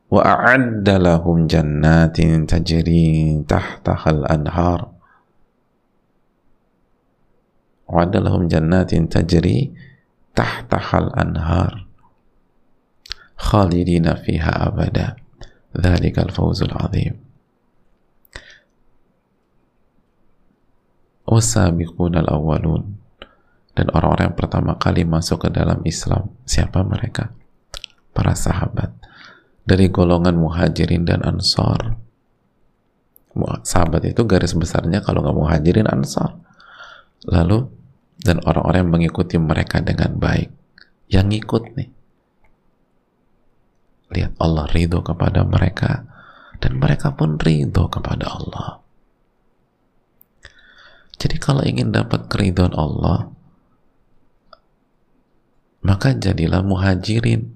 wa 0.08 0.24
a'adda 0.24 1.04
lahum 1.04 1.52
jannatin 1.52 2.48
tajri 2.48 3.44
tahtaha 3.44 4.16
al-anhar 4.16 5.00
wa'ada 7.90 8.22
lahum 8.22 8.46
jannatin 8.46 9.10
tajri 9.10 9.74
tahtahal 10.38 11.10
anhar 11.18 11.90
khalidina 13.34 14.14
dhalikal 15.74 16.32
fawzul 16.34 16.74
azim. 16.74 17.18
Wasabiqun 21.30 22.18
al-awwalun 22.18 22.98
dan 23.78 23.88
orang-orang 23.94 24.34
yang 24.34 24.40
pertama 24.40 24.76
kali 24.82 25.06
masuk 25.06 25.46
ke 25.46 25.50
dalam 25.54 25.86
Islam 25.86 26.34
siapa 26.50 26.82
mereka? 26.82 27.30
para 28.20 28.36
sahabat. 28.36 28.92
Dari 29.64 29.88
golongan 29.88 30.36
muhajirin 30.36 31.08
dan 31.08 31.24
ansor 31.24 31.96
sahabat 33.64 34.04
itu 34.10 34.26
garis 34.28 34.52
besarnya 34.58 35.00
kalau 35.00 35.24
nggak 35.24 35.38
muhajirin 35.38 35.88
ansor 35.88 36.42
lalu 37.24 37.70
dan 38.20 38.44
orang-orang 38.44 38.84
yang 38.84 38.92
mengikuti 38.92 39.40
mereka 39.40 39.80
dengan 39.80 40.18
baik. 40.20 40.52
Yang 41.08 41.26
ngikut 41.32 41.64
nih 41.80 41.90
lihat 44.10 44.34
Allah 44.42 44.66
ridho 44.70 45.06
kepada 45.06 45.46
mereka 45.46 46.06
dan 46.58 46.82
mereka 46.82 47.14
pun 47.14 47.38
ridho 47.38 47.88
kepada 47.88 48.26
Allah. 48.26 48.82
Jadi 51.20 51.36
kalau 51.36 51.62
ingin 51.68 51.92
dapat 51.92 52.32
keridhaan 52.32 52.74
Allah 52.74 53.30
maka 55.84 56.16
jadilah 56.16 56.64
muhajirin. 56.64 57.56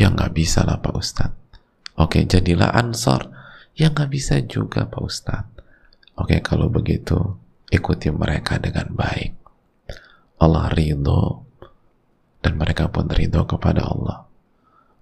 Yang 0.00 0.12
nggak 0.16 0.32
bisa 0.32 0.64
lah 0.64 0.80
Pak 0.80 0.94
Ustadz. 0.96 1.40
Oke 2.00 2.24
jadilah 2.24 2.72
ansor. 2.72 3.28
Yang 3.76 3.90
nggak 3.92 4.10
bisa 4.10 4.34
juga 4.48 4.88
Pak 4.88 5.02
Ustadz. 5.04 5.56
Oke 6.16 6.40
kalau 6.40 6.72
begitu 6.72 7.36
ikuti 7.68 8.08
mereka 8.08 8.56
dengan 8.56 8.88
baik. 8.96 9.36
Allah 10.40 10.72
ridho 10.72 11.44
dan 12.40 12.56
mereka 12.56 12.88
pun 12.88 13.12
ridho 13.12 13.44
kepada 13.44 13.84
Allah 13.84 14.29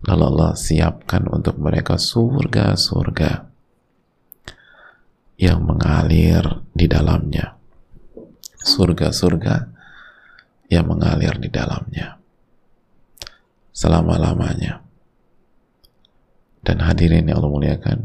lalu 0.06 0.22
Allah 0.34 0.52
siapkan 0.54 1.26
untuk 1.26 1.58
mereka 1.58 1.98
surga-surga 1.98 3.50
yang 5.38 5.62
mengalir 5.62 6.42
di 6.74 6.86
dalamnya. 6.90 7.58
Surga-surga 8.58 9.70
yang 10.68 10.84
mengalir 10.86 11.38
di 11.38 11.48
dalamnya. 11.48 12.18
Selama-lamanya. 13.70 14.82
Dan 16.62 16.82
hadirin 16.82 17.30
yang 17.30 17.38
Allah 17.38 17.54
muliakan. 17.54 17.98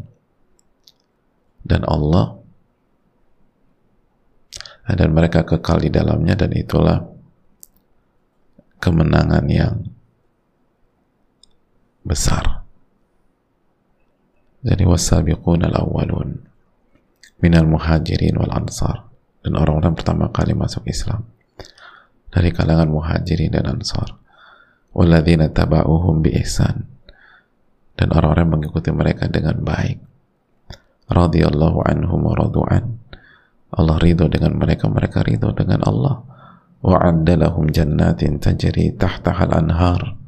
Dan 1.66 1.82
Allah 1.90 2.44
dan 4.84 5.16
mereka 5.16 5.48
kekal 5.48 5.80
di 5.80 5.88
dalamnya 5.88 6.36
dan 6.36 6.52
itulah 6.52 7.08
kemenangan 8.84 9.46
yang 9.48 9.93
besar. 12.04 12.64
Jadi 14.64 14.84
wasabiqun 14.88 15.68
al-awwalun 15.68 16.40
minal 17.44 17.68
muhajirin 17.68 18.40
wal 18.40 18.56
ansar 18.56 19.12
dan 19.44 19.60
orang-orang 19.60 19.92
pertama 19.92 20.32
kali 20.32 20.56
masuk 20.56 20.88
Islam 20.88 21.28
dari 22.32 22.56
kalangan 22.56 22.88
muhajirin 22.88 23.52
dan 23.52 23.68
ansar. 23.68 24.16
Walladzina 24.96 25.52
taba'uhum 25.52 26.24
bi 26.24 26.32
ihsan 26.40 26.88
dan 28.00 28.08
orang-orang 28.16 28.56
mengikuti 28.56 28.94
mereka 28.94 29.28
dengan 29.28 29.60
baik. 29.60 30.00
Radhiyallahu 31.12 31.84
anhum 31.84 32.24
wa 32.24 32.34
radu'an 32.38 33.04
Allah 33.74 33.98
ridho 33.98 34.30
dengan 34.30 34.56
mereka 34.56 34.86
mereka 34.88 35.26
ridho 35.26 35.50
dengan 35.52 35.82
Allah. 35.84 36.24
Wa'adda 36.84 37.48
lahum 37.48 37.68
jannatin 37.72 38.40
tajri 38.40 38.96
tahtahal 38.96 39.56
anhar 39.56 40.23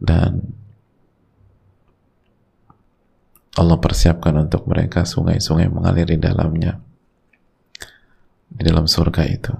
dan 0.00 0.56
Allah 3.60 3.76
persiapkan 3.76 4.32
untuk 4.40 4.64
mereka 4.64 5.04
sungai-sungai 5.04 5.68
mengalir 5.68 6.08
di 6.08 6.16
dalamnya 6.16 6.80
di 8.48 8.62
dalam 8.64 8.88
surga 8.88 9.22
itu. 9.28 9.52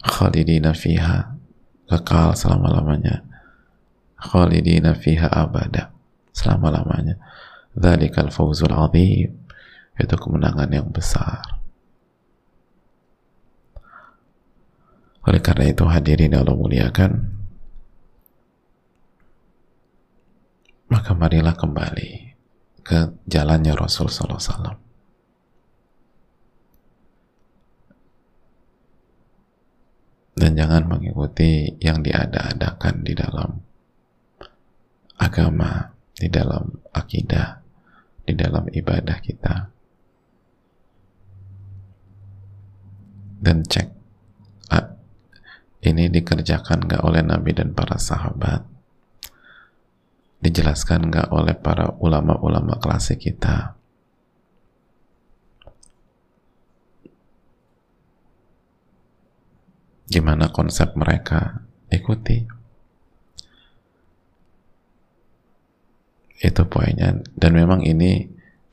Khalidina 0.00 0.76
fiha 0.76 1.32
kekal 1.88 2.36
selama-lamanya. 2.36 3.24
Khalidina 4.20 4.92
fiha 4.92 5.32
abada 5.32 5.90
selama-lamanya. 6.36 7.16
Dzalikal 7.72 8.28
fawzul 8.28 8.74
azim 8.76 9.32
itu 9.96 10.14
kemenangan 10.16 10.68
yang 10.68 10.88
besar. 10.92 11.60
Oleh 15.24 15.40
karena 15.44 15.68
itu 15.68 15.84
hadirin 15.84 16.32
Allah 16.32 16.56
muliakan 16.56 17.39
maka 20.90 21.14
marilah 21.14 21.54
kembali 21.54 22.34
ke 22.82 23.14
jalannya 23.30 23.72
Rasul 23.78 24.10
SAW. 24.10 24.74
Dan 30.34 30.56
jangan 30.56 30.88
mengikuti 30.88 31.78
yang 31.78 32.00
diada-adakan 32.00 33.04
di 33.04 33.12
dalam 33.12 33.60
agama, 35.20 35.92
di 36.16 36.26
dalam 36.32 36.80
akidah, 36.96 37.60
di 38.24 38.32
dalam 38.34 38.66
ibadah 38.72 39.18
kita. 39.20 39.54
Dan 43.40 43.64
cek, 43.64 44.00
ini 45.80 46.12
dikerjakan 46.12 46.84
gak 46.84 47.02
oleh 47.04 47.24
Nabi 47.24 47.56
dan 47.56 47.72
para 47.72 47.96
sahabat 47.96 48.79
dijelaskan 50.40 51.12
nggak 51.12 51.28
oleh 51.36 51.52
para 51.52 51.92
ulama-ulama 52.00 52.80
klasik 52.80 53.28
kita? 53.28 53.76
Gimana 60.10 60.50
konsep 60.50 60.96
mereka? 60.98 61.62
Ikuti. 61.86 62.42
Itu 66.40 66.66
poinnya. 66.66 67.14
Dan 67.36 67.52
memang 67.54 67.86
ini 67.86 68.26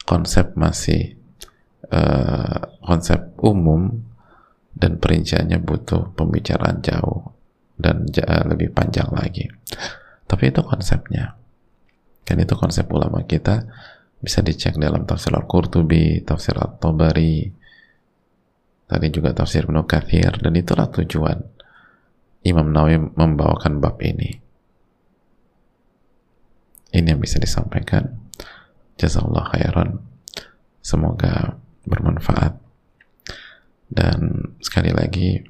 konsep 0.07 0.57
masih 0.57 1.13
uh, 1.93 2.79
konsep 2.81 3.37
umum 3.43 4.01
dan 4.73 4.97
perinciannya 4.97 5.61
butuh 5.61 6.15
pembicaraan 6.15 6.81
jauh 6.81 7.35
dan 7.77 8.09
lebih 8.49 8.73
panjang 8.73 9.11
lagi. 9.13 9.45
Tapi 10.25 10.49
itu 10.49 10.61
konsepnya 10.65 11.37
kan 12.27 12.35
itu 12.43 12.59
konsep 12.59 12.83
ulama 12.91 13.23
kita 13.23 13.63
bisa 14.19 14.43
dicek 14.43 14.75
dalam 14.75 15.07
tafsir 15.07 15.31
Al-Qurtubi, 15.31 16.27
tafsir 16.27 16.59
At-Tabari, 16.59 17.47
tadi 18.83 19.07
juga 19.07 19.31
tafsir 19.31 19.63
Ibnu 19.63 19.87
Kathir, 19.87 20.35
dan 20.43 20.51
itulah 20.51 20.91
tujuan 20.91 21.39
Imam 22.43 22.67
Nawawi 22.67 22.99
membawakan 23.15 23.79
bab 23.79 23.95
ini. 24.03 24.43
Ini 26.91 27.07
yang 27.15 27.21
bisa 27.21 27.39
disampaikan. 27.39 28.27
Jazakallah 28.97 29.53
khairan. 29.53 30.01
Semoga 30.83 31.59
bermanfaat. 31.83 32.57
Dan 33.87 34.51
sekali 34.63 34.91
lagi, 34.91 35.43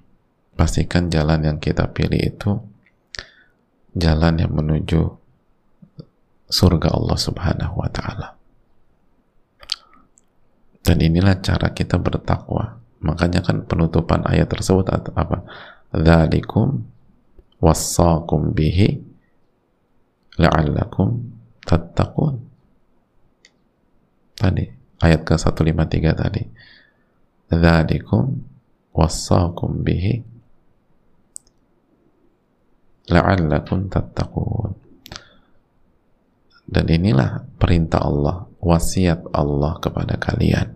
pastikan 0.57 1.09
jalan 1.13 1.45
yang 1.45 1.57
kita 1.61 1.89
pilih 1.93 2.21
itu 2.21 2.51
jalan 3.93 4.41
yang 4.41 4.53
menuju 4.53 5.26
surga 6.47 6.95
Allah 6.95 7.17
Subhanahu 7.19 7.75
wa 7.75 7.89
taala. 7.91 8.27
Dan 10.87 11.03
inilah 11.03 11.43
cara 11.43 11.75
kita 11.75 11.99
bertakwa. 11.99 12.79
Makanya 13.03 13.43
kan 13.43 13.67
penutupan 13.67 14.23
ayat 14.23 14.47
tersebut 14.47 14.87
apa? 14.89 15.43
Dzalikum 15.91 16.87
wassaqum 17.59 18.55
bihi 18.55 19.03
la'allakum 20.39 21.27
tattaqun. 21.67 22.39
Tadi 24.39 24.65
ayat 25.03 25.21
ke-153 25.27 26.05
tadi. 26.15 26.43
Dzalikum 27.51 28.39
wassaqum 28.95 29.83
bihi 29.83 30.23
la'allakum 33.11 33.91
tattaqun 33.91 34.86
dan 36.67 36.85
inilah 36.91 37.47
perintah 37.55 38.03
Allah, 38.03 38.51
wasiat 38.59 39.23
Allah 39.31 39.79
kepada 39.79 40.19
kalian 40.19 40.75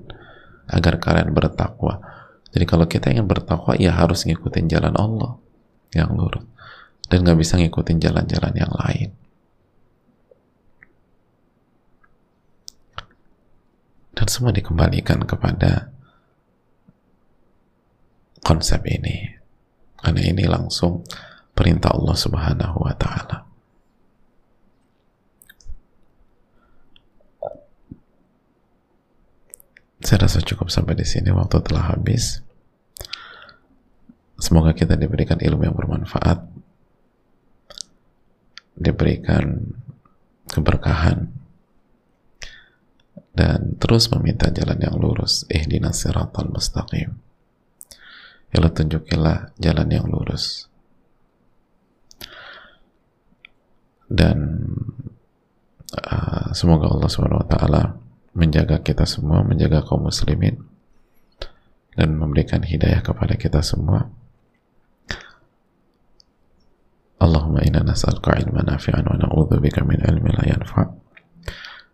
agar 0.72 0.98
kalian 1.04 1.36
bertakwa. 1.36 2.00
Jadi 2.56 2.64
kalau 2.64 2.88
kita 2.88 3.12
ingin 3.12 3.28
bertakwa, 3.28 3.76
ya 3.76 3.92
harus 3.92 4.24
ngikutin 4.24 4.72
jalan 4.72 4.96
Allah 4.96 5.36
yang 5.92 6.16
lurus 6.16 6.48
dan 7.12 7.28
nggak 7.28 7.44
bisa 7.44 7.60
ngikutin 7.60 8.00
jalan-jalan 8.00 8.56
yang 8.56 8.72
lain. 8.72 9.12
Dan 14.16 14.28
semua 14.32 14.56
dikembalikan 14.56 15.28
kepada 15.28 15.92
konsep 18.40 18.80
ini. 18.88 19.28
Karena 20.00 20.22
ini 20.24 20.48
langsung 20.48 21.04
perintah 21.52 21.92
Allah 21.92 22.16
Subhanahu 22.16 22.78
wa 22.80 22.96
taala. 22.96 23.51
Saya 30.02 30.26
rasa 30.26 30.42
cukup 30.42 30.74
sampai 30.74 30.98
di 30.98 31.06
sini 31.06 31.30
waktu 31.30 31.62
telah 31.62 31.94
habis. 31.94 32.42
Semoga 34.42 34.74
kita 34.74 34.98
diberikan 34.98 35.38
ilmu 35.38 35.70
yang 35.70 35.78
bermanfaat, 35.78 36.42
diberikan 38.74 39.78
keberkahan, 40.50 41.30
dan 43.32 43.78
terus 43.78 44.10
meminta 44.10 44.50
jalan 44.50 44.82
yang 44.82 44.98
lurus. 44.98 45.46
Ihdinas 45.48 46.02
siratal 46.02 46.50
mustaqim. 46.50 47.16
Ya 48.52 48.68
tunjukilah 48.68 49.56
jalan 49.62 49.88
yang 49.88 50.10
lurus. 50.12 50.68
Dan 54.12 54.68
uh, 55.96 56.52
semoga 56.52 56.92
Allah 56.92 57.08
Subhanahu 57.08 57.46
wa 57.46 57.48
taala 57.48 57.82
menjaga 58.32 58.80
kita 58.80 59.04
semua, 59.04 59.44
menjaga 59.44 59.84
kaum 59.84 60.08
muslimin 60.08 60.64
dan 61.96 62.16
memberikan 62.16 62.64
hidayah 62.64 63.04
kepada 63.04 63.36
kita 63.36 63.60
semua. 63.60 64.08
Allahumma 67.22 67.62
inna 67.62 67.86
nas'aluka 67.86 68.34
ilman 68.42 68.66
nafi'an 68.66 69.06
wa 69.06 69.14
na'udzubika 69.14 69.86
min 69.86 70.02
ilmin 70.02 70.34
la 70.34 70.46
yanfa'. 70.58 70.90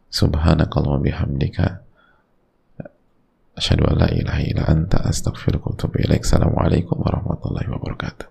Subhanakallahumma 0.08 1.04
bihamdika 1.04 1.84
asyhadu 3.60 3.92
an 3.92 4.08
la 4.08 4.10
ilaha 4.14 4.40
illa 4.40 4.64
anta 4.72 5.04
astaghfiruka 5.04 5.68
wa 5.68 5.76
atubu 5.76 6.00
ilaik. 6.00 6.24
Assalamualaikum 6.24 6.96
warahmatullahi 7.02 7.68
wabarakatuh. 7.68 8.26